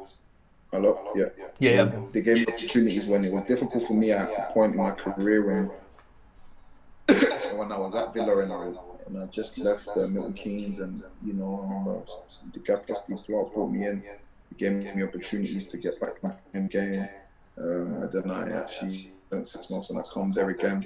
Hello, 0.73 1.13
yeah, 1.15 1.27
yeah, 1.61 1.71
yeah. 1.71 2.01
They 2.13 2.23
gave 2.23 2.37
me 2.37 2.47
opportunities 2.53 3.07
when 3.07 3.25
it 3.25 3.33
was 3.33 3.45
difficult 3.45 3.85
for 3.85 3.95
me 3.95 4.11
at 4.11 4.29
a 4.29 4.53
point 4.53 4.73
in 4.73 4.79
my 4.79 4.91
career 4.91 5.47
when, 5.47 5.71
when 7.57 7.71
I 7.71 7.79
was 7.79 7.95
at 7.95 8.13
Villa 8.13 8.39
and 8.41 8.53
I, 8.53 8.73
and 9.07 9.23
I 9.23 9.27
just 9.27 9.59
left 9.59 9.89
uh, 9.97 10.09
Milton 10.09 10.35
Keynes, 10.35 10.81
and 10.81 11.03
you 11.25 11.35
know, 11.35 11.61
remember 11.63 12.05
the 12.53 12.59
gaffer 12.59 12.95
Steve 12.97 13.19
Clarke 13.25 13.55
brought 13.55 13.69
me 13.69 13.87
in, 13.87 14.03
gave 14.59 14.73
me 14.73 15.03
opportunities 15.05 15.67
to 15.67 15.79
get 15.79 16.01
back 16.01 16.21
in 16.53 16.67
game, 16.67 17.09
um, 17.59 18.03
and 18.03 18.13
then 18.13 18.31
I 18.31 18.51
actually 18.51 19.13
spent 19.29 19.47
six 19.47 19.71
months 19.71 19.91
and 19.91 19.99
I 20.01 20.03
come 20.03 20.33
there 20.33 20.51
again 20.51 20.85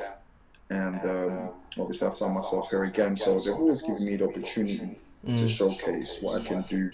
and 0.71 1.01
um, 1.05 1.51
obviously 1.79 2.09
I 2.09 2.11
found 2.13 2.35
myself 2.35 2.71
here 2.71 2.85
again. 2.85 3.17
So 3.17 3.39
they've 3.39 3.53
always 3.55 3.83
given 3.83 4.05
me 4.05 4.17
the 4.17 4.29
opportunity 4.29 4.99
mm. 5.27 5.37
to 5.37 5.49
showcase 5.49 6.19
what 6.21 6.41
I 6.41 6.45
can 6.45 6.63
do, 6.69 6.91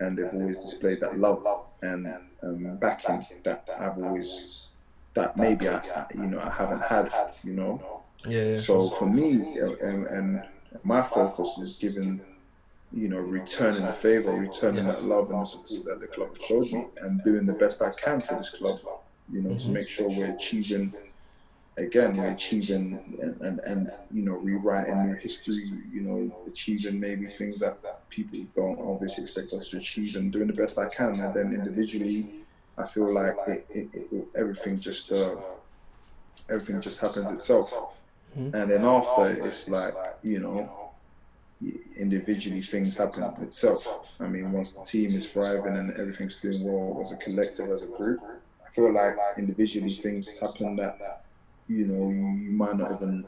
and 0.00 0.16
they've 0.16 0.32
always 0.32 0.56
displayed 0.56 1.00
that 1.00 1.18
love 1.18 1.44
and 1.82 2.06
um, 2.42 2.76
backing 2.76 3.26
that 3.44 3.68
I've 3.78 3.98
always 3.98 4.68
that 5.14 5.36
maybe 5.36 5.68
I, 5.68 5.78
I, 5.78 6.06
you 6.14 6.26
know 6.26 6.40
I 6.40 6.50
haven't 6.50 6.82
had, 6.82 7.12
you 7.42 7.54
know. 7.54 8.02
Yeah. 8.26 8.50
yeah. 8.50 8.56
So 8.56 8.88
for 8.90 9.06
me, 9.06 9.56
and, 9.80 10.06
and 10.06 10.42
my 10.84 11.02
focus 11.02 11.58
is 11.58 11.76
giving 11.76 12.20
you 12.92 13.08
know, 13.08 13.18
returning 13.18 13.84
the 13.84 13.92
favor, 13.92 14.32
returning 14.32 14.86
that 14.86 15.04
love 15.04 15.30
and 15.30 15.40
the 15.40 15.44
support 15.44 15.84
that 15.84 16.00
the 16.00 16.06
club 16.06 16.36
showed 16.38 16.72
me, 16.72 16.86
and 17.02 17.22
doing 17.22 17.44
the 17.44 17.52
best 17.52 17.82
I 17.82 17.90
can 17.90 18.20
for 18.20 18.36
this 18.36 18.50
club, 18.50 18.78
you 19.30 19.42
know, 19.42 19.50
mm-hmm. 19.50 19.58
to 19.58 19.68
make 19.68 19.88
sure 19.88 20.08
we're 20.08 20.34
achieving 20.34 20.94
again 21.78 22.18
achieving 22.20 22.98
and, 23.22 23.40
and, 23.40 23.60
and 23.60 23.90
you 24.12 24.22
know 24.22 24.34
rewriting 24.34 25.06
new 25.06 25.14
history 25.14 25.54
you 25.92 26.00
know 26.00 26.36
achieving 26.46 26.98
maybe 26.98 27.26
things 27.26 27.58
that, 27.58 27.82
that 27.82 28.08
people 28.10 28.40
don't 28.54 28.78
obviously 28.80 29.22
expect 29.22 29.52
us 29.52 29.70
to 29.70 29.78
achieve 29.78 30.16
and 30.16 30.32
doing 30.32 30.46
the 30.46 30.52
best 30.52 30.78
i 30.78 30.88
can. 30.88 31.20
And 31.20 31.34
then 31.34 31.54
individually 31.54 32.44
i 32.76 32.84
feel 32.84 33.12
like 33.12 33.36
it, 33.46 33.66
it, 33.70 33.88
it, 34.12 34.28
everything 34.36 34.78
just 34.78 35.12
uh, 35.12 35.34
everything 36.50 36.80
just 36.80 37.00
happens 37.00 37.30
itself. 37.30 37.72
Mm-hmm. 38.36 38.54
and 38.54 38.70
then 38.70 38.84
after 38.84 39.30
it's 39.46 39.68
like 39.68 39.94
you 40.22 40.40
know 40.40 40.90
individually 41.96 42.62
things 42.62 42.96
happen 42.96 43.24
itself. 43.42 44.06
I 44.20 44.28
mean 44.28 44.52
once 44.52 44.72
the 44.72 44.84
team 44.84 45.08
is 45.08 45.30
thriving 45.30 45.76
and 45.76 45.92
everything's 45.98 46.38
doing 46.38 46.62
well 46.62 47.00
as 47.02 47.12
a 47.12 47.16
collective 47.16 47.70
as 47.70 47.82
a 47.82 47.88
group 47.88 48.20
i 48.64 48.70
feel 48.70 48.92
like 48.92 49.16
individually 49.38 49.94
things 49.94 50.38
happen 50.38 50.76
that 50.76 51.24
you 51.68 51.86
know, 51.86 52.08
you, 52.08 52.26
you 52.44 52.50
might 52.50 52.76
not 52.76 52.92
even, 52.92 53.24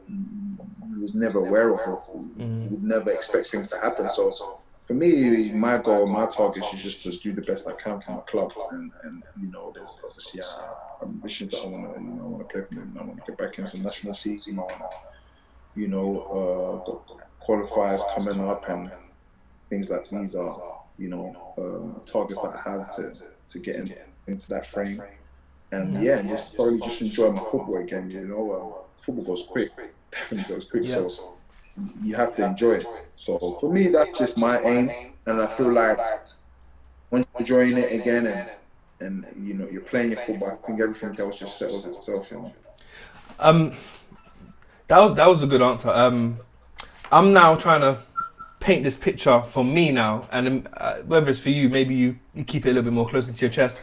you 0.93 1.01
was 1.01 1.15
never 1.15 1.39
aware 1.47 1.75
of 1.75 1.81
or 1.81 2.03
mm-hmm. 2.39 2.71
would 2.71 2.83
never 2.83 3.11
expect 3.11 3.49
things 3.49 3.69
to 3.69 3.79
happen. 3.79 4.09
So 4.09 4.59
for 4.87 4.95
me, 4.95 5.53
my 5.53 5.79
goal, 5.79 6.07
my 6.07 6.27
target 6.27 6.65
is 6.75 6.83
just 6.83 7.03
to 7.05 7.17
do 7.19 7.33
the 7.33 7.43
best 7.43 7.69
I 7.69 7.73
can 7.73 8.01
for 8.01 8.13
my 8.13 8.21
club. 8.21 8.53
And, 8.73 8.91
and 9.05 9.23
you 9.41 9.51
know, 9.51 9.73
there's 9.75 9.99
obviously 10.05 10.41
uh, 10.41 11.05
ambitions 11.05 11.53
that 11.53 11.63
I 11.65 11.67
want 11.67 11.95
to, 11.95 12.01
you 12.01 12.09
know, 12.09 12.23
I 12.23 12.27
want 12.27 12.49
to 12.49 12.53
play 12.53 12.65
for 12.69 12.75
them. 12.75 12.97
I 12.99 13.05
want 13.05 13.21
to 13.21 13.27
get 13.27 13.39
back 13.39 13.59
into 13.59 13.77
the 13.77 13.83
national 13.83 14.15
team. 14.15 14.41
I 14.49 14.63
want 14.63 14.71
to, 14.71 15.81
you 15.81 15.89
know, 15.89 17.03
uh, 17.11 17.45
qualifiers 17.45 18.03
coming 18.15 18.41
up 18.49 18.69
and 18.69 18.91
things 19.69 19.91
like 19.91 20.09
these 20.09 20.35
are, 20.35 20.81
you 20.99 21.09
know, 21.09 21.55
um, 21.59 22.01
targets 22.07 22.41
that 22.41 22.55
I 22.55 22.71
have 22.71 22.91
to, 22.97 23.13
to 23.49 23.59
get 23.59 23.77
in, 23.77 23.95
into 24.27 24.49
that 24.49 24.67
frame 24.67 25.01
and 25.73 26.03
yeah, 26.03 26.19
and 26.19 26.29
just 26.29 26.55
probably 26.55 26.81
just 26.81 27.01
enjoy 27.01 27.31
my 27.31 27.43
football 27.43 27.79
again. 27.79 28.11
You 28.11 28.27
know, 28.27 28.53
uh, 28.53 29.01
football 29.03 29.25
goes 29.25 29.47
quick, 29.49 29.71
definitely 30.11 30.55
goes 30.55 30.65
quick. 30.65 30.85
Yeah. 30.87 31.09
So 31.09 31.35
you 32.03 32.15
have 32.15 32.35
to 32.37 32.47
enjoy 32.47 32.73
it. 32.75 32.87
So 33.17 33.57
for 33.61 33.73
me, 33.73 33.89
that's 33.89 34.19
just 34.19 34.39
my 34.39 34.59
aim, 34.61 34.91
and 35.27 35.41
I 35.41 35.47
feel 35.47 35.73
like 35.73 35.99
when 37.11 37.25
you're 37.33 37.41
enjoying 37.41 37.79
it 37.79 37.93
again 37.93 38.27
and 38.27 38.51
and 39.01 39.27
you 39.37 39.55
know 39.55 39.69
you're 39.71 39.83
playing 39.83 40.11
your 40.11 40.21
football, 40.21 40.51
I 40.51 40.57
think 40.67 40.81
everything 40.81 41.19
else 41.19 41.39
just 41.39 41.59
settles 41.59 41.87
itself. 41.87 42.31
You 42.31 42.39
know. 42.39 42.53
Um, 43.39 43.73
that 44.89 44.99
was, 44.99 45.15
that 45.17 45.27
was 45.27 45.43
a 45.43 45.47
good 45.47 45.63
answer. 45.63 45.91
Um, 45.91 46.39
I'm 47.13 47.33
now 47.33 47.55
trying 47.55 47.81
to 47.81 48.01
paint 48.61 48.85
this 48.85 48.97
picture 48.97 49.43
for 49.43 49.65
me 49.65 49.91
now, 49.91 50.29
and 50.31 50.47
um, 50.47 50.69
uh, 50.77 50.97
whether 50.99 51.31
it's 51.31 51.41
for 51.41 51.49
you, 51.49 51.69
maybe 51.69 51.95
you, 51.95 52.19
you 52.35 52.45
keep 52.45 52.67
it 52.67 52.71
a 52.71 52.73
little 52.73 52.83
bit 52.83 52.93
more 52.93 53.09
closer 53.09 53.33
to 53.33 53.41
your 53.41 53.51
chest. 53.51 53.81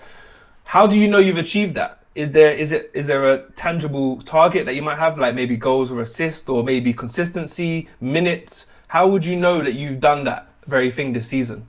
How 0.68 0.86
do 0.86 1.00
you 1.00 1.08
know 1.08 1.18
you've 1.18 1.38
achieved 1.38 1.76
that? 1.76 2.04
Is 2.14 2.34
there 2.34 2.52
is 2.52 2.74
it 2.74 2.92
is 2.94 3.08
there 3.08 3.24
a 3.24 3.50
tangible 3.52 4.22
target 4.24 4.66
that 4.66 4.76
you 4.76 4.82
might 4.82 4.98
have, 4.98 5.18
like 5.18 5.34
maybe 5.34 5.56
goals 5.56 5.90
or 5.92 6.02
assists, 6.02 6.50
or 6.50 6.62
maybe 6.62 6.92
consistency, 6.92 7.88
minutes? 8.02 8.66
How 8.90 9.08
would 9.08 9.24
you 9.24 9.38
know 9.38 9.64
that 9.64 9.76
you've 9.76 10.02
done 10.02 10.26
that 10.26 10.50
very 10.66 10.92
thing 10.92 11.14
this 11.14 11.26
season? 11.26 11.66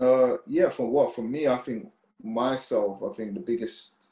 Uh, 0.00 0.38
yeah, 0.44 0.70
for 0.70 0.90
what? 0.90 1.14
For 1.14 1.22
me, 1.22 1.46
I 1.46 1.56
think 1.58 1.88
myself, 2.20 3.00
I 3.08 3.14
think 3.14 3.34
the 3.34 3.40
biggest, 3.40 4.10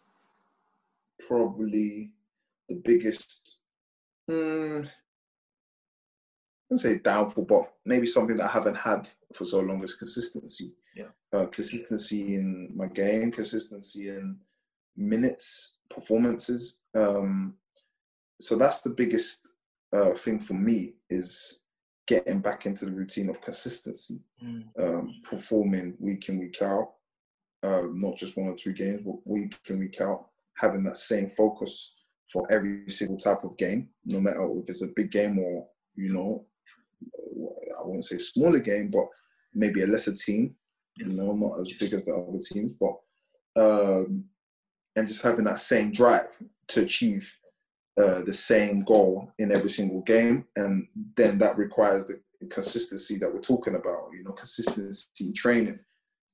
probably 1.26 2.12
the 2.68 2.76
biggest, 2.76 3.58
hmm, 4.28 4.82
I 6.72 6.76
say 6.76 6.98
downfall, 6.98 7.46
but 7.46 7.72
maybe 7.84 8.06
something 8.06 8.36
that 8.36 8.48
I 8.50 8.52
haven't 8.52 8.76
had 8.76 9.08
for 9.32 9.44
so 9.44 9.58
long 9.58 9.82
is 9.82 9.96
consistency. 9.96 10.72
Yeah. 10.94 11.09
Uh, 11.33 11.46
consistency 11.46 12.35
in 12.35 12.70
my 12.74 12.87
game, 12.87 13.33
consistency 13.33 14.09
in 14.09 14.38
minutes, 14.96 15.76
performances. 15.90 16.80
Um, 16.94 17.54
so 18.40 18.57
that's 18.57 18.80
the 18.80 18.90
biggest 18.90 19.46
uh, 19.92 20.12
thing 20.12 20.40
for 20.40 20.54
me 20.54 20.94
is 21.11 21.61
getting 22.07 22.40
back 22.40 22.66
into 22.66 22.85
the 22.85 22.92
routine 22.92 23.28
of 23.28 23.40
consistency, 23.40 24.20
mm. 24.42 24.64
um, 24.78 25.14
performing 25.28 25.94
week 25.98 26.28
in 26.28 26.38
week 26.38 26.61
out, 26.62 26.92
uh, 27.62 27.83
not 27.92 28.16
just 28.16 28.37
one 28.37 28.48
or 28.48 28.54
two 28.54 28.72
games, 28.72 29.02
but 29.04 29.14
week 29.24 29.57
in 29.68 29.78
week 29.78 30.00
out, 30.00 30.26
having 30.57 30.83
that 30.85 30.98
same 30.98 31.30
focus 31.30 31.94
for 32.33 32.46
every 32.50 32.88
single 32.88 33.16
type 33.16 33.44
of 33.44 33.57
game, 33.57 33.88
no 34.04 34.20
matter 34.20 34.46
if 34.57 34.68
it's 34.68 34.83
a 34.83 34.88
big 34.94 35.11
game 35.11 35.38
or 35.38 35.66
you 35.96 36.12
know 36.12 36.44
I 37.78 37.83
wouldn't 37.85 38.04
say 38.04 38.18
smaller 38.18 38.59
game, 38.59 38.90
but 38.90 39.07
maybe 39.54 39.83
a 39.83 39.87
lesser 39.87 40.14
team. 40.14 40.54
Yes. 40.96 41.09
You 41.11 41.16
know, 41.16 41.33
not 41.33 41.61
as 41.61 41.72
big 41.72 41.92
as 41.92 42.04
the 42.04 42.14
other 42.14 42.38
teams, 42.38 42.72
but 42.72 42.94
um, 43.57 44.24
and 44.96 45.09
just 45.09 45.22
having 45.22 45.44
that 45.44 45.61
same 45.61 45.90
drive 45.90 46.28
to 46.68 46.83
achieve 46.83 47.33
uh, 47.96 48.22
the 48.22 48.33
same 48.33 48.80
goal 48.80 49.33
in 49.38 49.52
every 49.52 49.70
single 49.70 50.02
game, 50.02 50.44
and 50.57 50.87
then 51.16 51.38
that 51.38 51.57
requires 51.57 52.07
the 52.07 52.20
consistency 52.48 53.18
that 53.18 53.33
we're 53.33 53.40
talking 53.40 53.76
about. 53.76 54.11
You 54.12 54.24
know, 54.24 54.33
consistency 54.33 55.26
in 55.26 55.33
training 55.33 55.78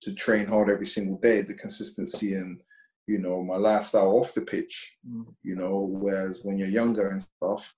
to 0.02 0.14
train 0.14 0.46
hard 0.46 0.70
every 0.70 0.86
single 0.86 1.18
day. 1.18 1.42
The 1.42 1.54
consistency 1.54 2.34
in 2.34 2.60
you 3.06 3.18
know 3.18 3.42
my 3.42 3.56
lifestyle 3.56 4.18
off 4.18 4.34
the 4.34 4.42
pitch. 4.42 4.96
Mm. 5.08 5.26
You 5.42 5.56
know, 5.56 5.88
whereas 5.90 6.40
when 6.42 6.58
you're 6.58 6.68
younger 6.68 7.08
and 7.08 7.22
stuff, 7.22 7.74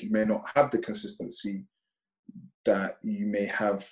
you 0.00 0.10
may 0.10 0.24
not 0.24 0.42
have 0.54 0.70
the 0.70 0.78
consistency 0.78 1.64
that 2.64 2.98
you 3.02 3.26
may 3.26 3.46
have 3.46 3.88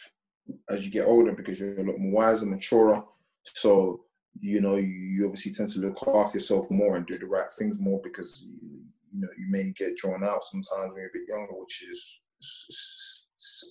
as 0.69 0.85
you 0.85 0.91
get 0.91 1.07
older 1.07 1.33
because 1.33 1.61
you're 1.61 1.81
a 1.81 1.85
lot 1.85 1.99
more 1.99 2.13
wiser, 2.13 2.47
mature. 2.47 3.05
So 3.45 4.05
you 4.41 4.61
know 4.61 4.77
you 4.77 5.25
obviously 5.25 5.53
tend 5.53 5.69
to 5.71 5.81
look 5.81 5.99
after 6.07 6.39
yourself 6.39 6.71
more 6.71 6.97
and 6.97 7.07
do 7.07 7.19
the 7.19 7.27
right 7.27 7.53
things 7.59 7.79
more 7.79 8.01
because 8.03 8.45
you, 8.47 8.81
you 9.13 9.21
know 9.21 9.29
you 9.37 9.47
may 9.51 9.73
get 9.73 9.97
drawn 9.97 10.25
out 10.25 10.45
sometimes 10.45 10.93
when 10.93 11.01
you're 11.01 11.07
a 11.07 11.13
bit 11.13 11.29
younger, 11.29 11.55
which 11.55 11.85
is, 11.91 12.21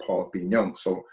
part 0.06 0.28
of 0.28 0.32
being 0.32 0.52
young. 0.52 0.76
So, 0.76 1.04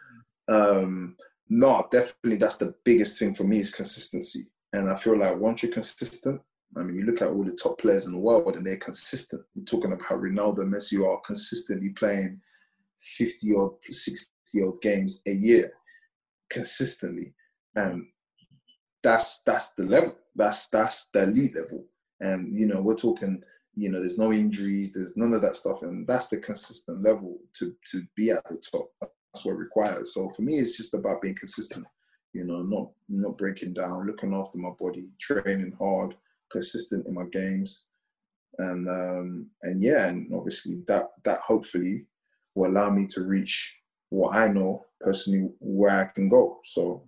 um, 0.48 1.16
no, 1.48 1.86
definitely 1.90 2.36
that's 2.36 2.56
the 2.56 2.74
biggest 2.84 3.18
thing 3.18 3.34
for 3.34 3.44
me 3.44 3.58
is 3.58 3.72
consistency. 3.72 4.46
And 4.72 4.90
I 4.90 4.96
feel 4.96 5.16
like 5.16 5.38
once 5.38 5.62
you're 5.62 5.72
consistent, 5.72 6.40
I 6.76 6.82
mean, 6.82 6.96
you 6.96 7.04
look 7.04 7.22
at 7.22 7.28
all 7.28 7.44
the 7.44 7.52
top 7.54 7.78
players 7.78 8.06
in 8.06 8.12
the 8.12 8.18
world 8.18 8.56
and 8.56 8.66
they're 8.66 8.76
consistent. 8.76 9.42
You're 9.54 9.64
talking 9.64 9.92
about 9.92 10.20
Ronaldo, 10.20 10.58
Messi, 10.58 11.04
are 11.06 11.20
consistently 11.20 11.90
playing 11.90 12.40
50 13.04 13.52
or 13.52 13.76
60 13.88 14.28
odd 14.62 14.80
games 14.80 15.22
a 15.26 15.32
year 15.32 15.72
consistently. 16.50 17.34
And 17.76 18.06
that's 19.02 19.40
that's 19.44 19.70
the 19.72 19.84
level. 19.84 20.16
That's 20.34 20.66
that's 20.68 21.08
the 21.12 21.24
elite 21.24 21.54
level. 21.54 21.84
And 22.20 22.56
you 22.56 22.66
know, 22.66 22.80
we're 22.80 22.96
talking, 22.96 23.42
you 23.74 23.90
know, 23.90 24.00
there's 24.00 24.18
no 24.18 24.32
injuries, 24.32 24.92
there's 24.92 25.16
none 25.16 25.34
of 25.34 25.42
that 25.42 25.56
stuff, 25.56 25.82
and 25.82 26.06
that's 26.06 26.28
the 26.28 26.38
consistent 26.38 27.02
level 27.02 27.38
to 27.58 27.74
to 27.92 28.02
be 28.16 28.30
at 28.30 28.42
the 28.48 28.60
top. 28.72 28.88
That's 29.00 29.44
what 29.44 29.58
requires. 29.58 30.14
So 30.14 30.30
for 30.30 30.42
me, 30.42 30.58
it's 30.58 30.76
just 30.76 30.94
about 30.94 31.22
being 31.22 31.34
consistent. 31.34 31.86
You 32.32 32.44
know, 32.44 32.62
not 32.62 32.90
not 33.08 33.38
breaking 33.38 33.74
down, 33.74 34.06
looking 34.06 34.34
after 34.34 34.58
my 34.58 34.70
body, 34.78 35.06
training 35.20 35.74
hard, 35.78 36.16
consistent 36.50 37.06
in 37.06 37.14
my 37.14 37.24
games, 37.30 37.86
and 38.58 38.88
um, 38.88 39.50
and 39.62 39.82
yeah, 39.82 40.06
and 40.06 40.32
obviously 40.34 40.82
that 40.86 41.10
that 41.24 41.40
hopefully 41.40 42.06
will 42.54 42.70
allow 42.70 42.90
me 42.90 43.06
to 43.08 43.24
reach 43.24 43.76
what 44.10 44.36
I 44.36 44.48
know 44.48 44.86
personally 45.00 45.50
where 45.60 45.98
I 45.98 46.04
can 46.04 46.28
go. 46.28 46.60
So 46.64 47.02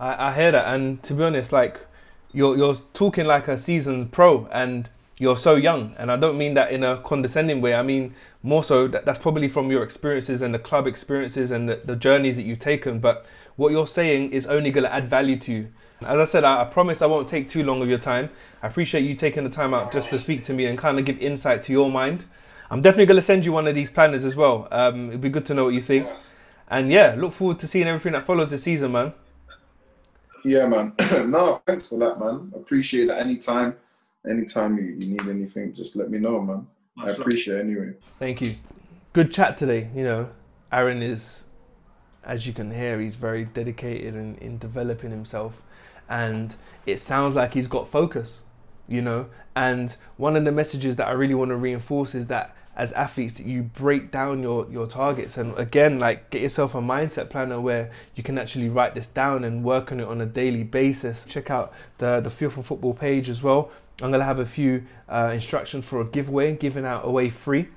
I, 0.00 0.28
I 0.28 0.34
hear 0.34 0.52
that, 0.52 0.74
and 0.74 1.02
to 1.04 1.14
be 1.14 1.24
honest, 1.24 1.52
like 1.52 1.86
you're 2.32 2.56
you're 2.56 2.74
talking 2.92 3.26
like 3.26 3.48
a 3.48 3.56
seasoned 3.56 4.12
pro, 4.12 4.46
and 4.46 4.88
you're 5.18 5.36
so 5.36 5.54
young, 5.54 5.94
and 5.98 6.10
I 6.10 6.16
don't 6.16 6.36
mean 6.36 6.54
that 6.54 6.72
in 6.72 6.82
a 6.82 6.98
condescending 6.98 7.60
way. 7.60 7.74
I 7.74 7.82
mean 7.82 8.14
more 8.42 8.64
so 8.64 8.88
that 8.88 9.04
that's 9.04 9.18
probably 9.18 9.48
from 9.48 9.70
your 9.70 9.84
experiences 9.84 10.42
and 10.42 10.52
the 10.52 10.58
club 10.58 10.86
experiences 10.86 11.52
and 11.52 11.68
the, 11.68 11.80
the 11.84 11.94
journeys 11.94 12.36
that 12.36 12.42
you've 12.42 12.58
taken. 12.58 12.98
But 12.98 13.24
what 13.56 13.70
you're 13.70 13.86
saying 13.86 14.32
is 14.32 14.46
only 14.46 14.70
going 14.70 14.84
to 14.84 14.92
add 14.92 15.08
value 15.08 15.36
to 15.36 15.52
you. 15.52 15.68
As 16.00 16.18
I 16.18 16.24
said, 16.24 16.42
I, 16.42 16.62
I 16.62 16.64
promise 16.64 17.00
I 17.00 17.06
won't 17.06 17.28
take 17.28 17.48
too 17.48 17.62
long 17.62 17.80
of 17.82 17.88
your 17.88 17.98
time. 17.98 18.30
I 18.62 18.66
appreciate 18.66 19.02
you 19.02 19.14
taking 19.14 19.44
the 19.44 19.50
time 19.50 19.72
out 19.72 19.92
just 19.92 20.10
to 20.10 20.18
speak 20.18 20.42
to 20.44 20.52
me 20.52 20.66
and 20.66 20.76
kind 20.76 20.98
of 20.98 21.04
give 21.04 21.18
insight 21.20 21.62
to 21.62 21.72
your 21.72 21.90
mind. 21.90 22.24
I'm 22.72 22.80
definitely 22.80 23.04
going 23.04 23.20
to 23.20 23.22
send 23.22 23.44
you 23.44 23.52
one 23.52 23.68
of 23.68 23.74
these 23.74 23.90
planners 23.90 24.24
as 24.24 24.34
well. 24.34 24.66
Um, 24.70 25.10
it'd 25.10 25.20
be 25.20 25.28
good 25.28 25.44
to 25.44 25.54
know 25.54 25.66
what 25.66 25.74
you 25.74 25.82
think. 25.82 26.08
And 26.68 26.90
yeah, 26.90 27.14
look 27.18 27.34
forward 27.34 27.58
to 27.58 27.66
seeing 27.66 27.86
everything 27.86 28.14
that 28.14 28.24
follows 28.24 28.50
this 28.50 28.62
season, 28.62 28.92
man. 28.92 29.12
Yeah, 30.42 30.66
man. 30.66 30.94
no, 31.30 31.60
thanks 31.66 31.90
for 31.90 31.98
that, 31.98 32.18
man. 32.18 32.50
Appreciate 32.56 33.08
that. 33.08 33.20
Anytime, 33.20 33.76
anytime 34.26 34.78
you, 34.78 34.84
you 34.98 35.06
need 35.06 35.28
anything, 35.28 35.74
just 35.74 35.96
let 35.96 36.10
me 36.10 36.18
know, 36.18 36.40
man. 36.40 36.66
I 36.96 37.10
appreciate 37.10 37.58
it 37.58 37.60
anyway. 37.60 37.92
Thank 38.18 38.40
you. 38.40 38.54
Good 39.12 39.34
chat 39.34 39.58
today. 39.58 39.90
You 39.94 40.04
know, 40.04 40.30
Aaron 40.72 41.02
is, 41.02 41.44
as 42.24 42.46
you 42.46 42.54
can 42.54 42.72
hear, 42.72 42.98
he's 42.98 43.16
very 43.16 43.44
dedicated 43.44 44.14
in, 44.14 44.36
in 44.36 44.56
developing 44.56 45.10
himself. 45.10 45.60
And 46.08 46.56
it 46.86 47.00
sounds 47.00 47.34
like 47.34 47.52
he's 47.52 47.66
got 47.66 47.86
focus, 47.86 48.44
you 48.88 49.02
know. 49.02 49.26
And 49.56 49.94
one 50.16 50.36
of 50.36 50.46
the 50.46 50.52
messages 50.52 50.96
that 50.96 51.06
I 51.06 51.10
really 51.10 51.34
want 51.34 51.50
to 51.50 51.56
reinforce 51.56 52.14
is 52.14 52.28
that 52.28 52.56
as 52.74 52.92
athletes 52.92 53.34
that 53.34 53.46
you 53.46 53.62
break 53.62 54.10
down 54.10 54.42
your 54.42 54.66
your 54.70 54.86
targets. 54.86 55.36
And 55.36 55.56
again 55.58 55.98
like 55.98 56.30
get 56.30 56.42
yourself 56.42 56.74
a 56.74 56.80
mindset 56.80 57.30
planner 57.30 57.60
where 57.60 57.90
you 58.14 58.22
can 58.22 58.38
actually 58.38 58.68
write 58.68 58.94
this 58.94 59.08
down 59.08 59.44
and 59.44 59.64
work 59.64 59.92
on 59.92 60.00
it 60.00 60.06
on 60.06 60.20
a 60.20 60.26
daily 60.26 60.64
basis. 60.64 61.24
Check 61.26 61.50
out 61.50 61.72
the 61.98 62.20
the 62.20 62.30
Fuel 62.30 62.50
for 62.50 62.62
Football 62.62 62.94
page 62.94 63.28
as 63.28 63.42
well. 63.42 63.70
I'm 64.00 64.10
going 64.10 64.20
to 64.20 64.26
have 64.26 64.40
a 64.40 64.46
few 64.46 64.84
uh, 65.08 65.30
instructions 65.34 65.84
for 65.84 66.00
a 66.00 66.04
giveaway 66.04 66.56
giving 66.56 66.84
out 66.84 67.06
away 67.06 67.30
free 67.30 67.68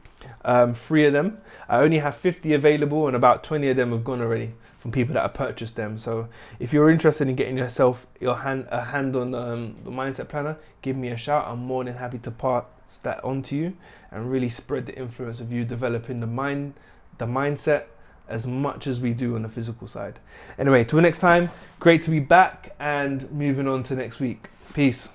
um, 0.43 0.73
three 0.73 1.05
of 1.05 1.13
them. 1.13 1.39
I 1.67 1.79
only 1.79 1.99
have 1.99 2.15
50 2.17 2.53
available 2.53 3.07
and 3.07 3.15
about 3.15 3.43
20 3.43 3.69
of 3.69 3.77
them 3.77 3.91
have 3.91 4.03
gone 4.03 4.21
already 4.21 4.53
from 4.79 4.91
people 4.91 5.13
that 5.15 5.21
have 5.21 5.33
purchased 5.33 5.75
them. 5.75 5.97
So 5.97 6.29
if 6.59 6.71
you're 6.71 6.89
interested 6.89 7.27
in 7.27 7.35
getting 7.35 7.57
yourself 7.57 8.05
your 8.19 8.37
hand 8.37 8.67
a 8.69 8.81
hand 8.81 9.15
on 9.15 9.33
um, 9.33 9.75
the 9.83 9.89
mindset 9.89 10.27
planner 10.27 10.57
give 10.81 10.95
me 10.95 11.09
a 11.09 11.17
shout. 11.17 11.47
I'm 11.47 11.59
more 11.59 11.83
than 11.83 11.95
happy 11.95 12.19
to 12.19 12.31
part 12.31 12.65
that 13.03 13.23
onto 13.23 13.55
you 13.55 13.73
and 14.11 14.31
really 14.31 14.49
spread 14.49 14.85
the 14.85 14.95
influence 14.95 15.39
of 15.39 15.51
you 15.51 15.65
developing 15.65 16.19
the 16.19 16.27
mind, 16.27 16.73
the 17.17 17.25
mindset 17.25 17.85
as 18.27 18.47
much 18.47 18.87
as 18.87 18.99
we 18.99 19.13
do 19.13 19.35
on 19.35 19.43
the 19.43 19.49
physical 19.49 19.87
side. 19.87 20.19
Anyway, 20.57 20.83
till 20.83 21.01
next 21.01 21.19
time, 21.19 21.49
great 21.79 22.01
to 22.01 22.09
be 22.09 22.19
back 22.19 22.75
and 22.79 23.29
moving 23.31 23.67
on 23.67 23.83
to 23.83 23.95
next 23.95 24.19
week. 24.19 24.47
Peace. 24.73 25.09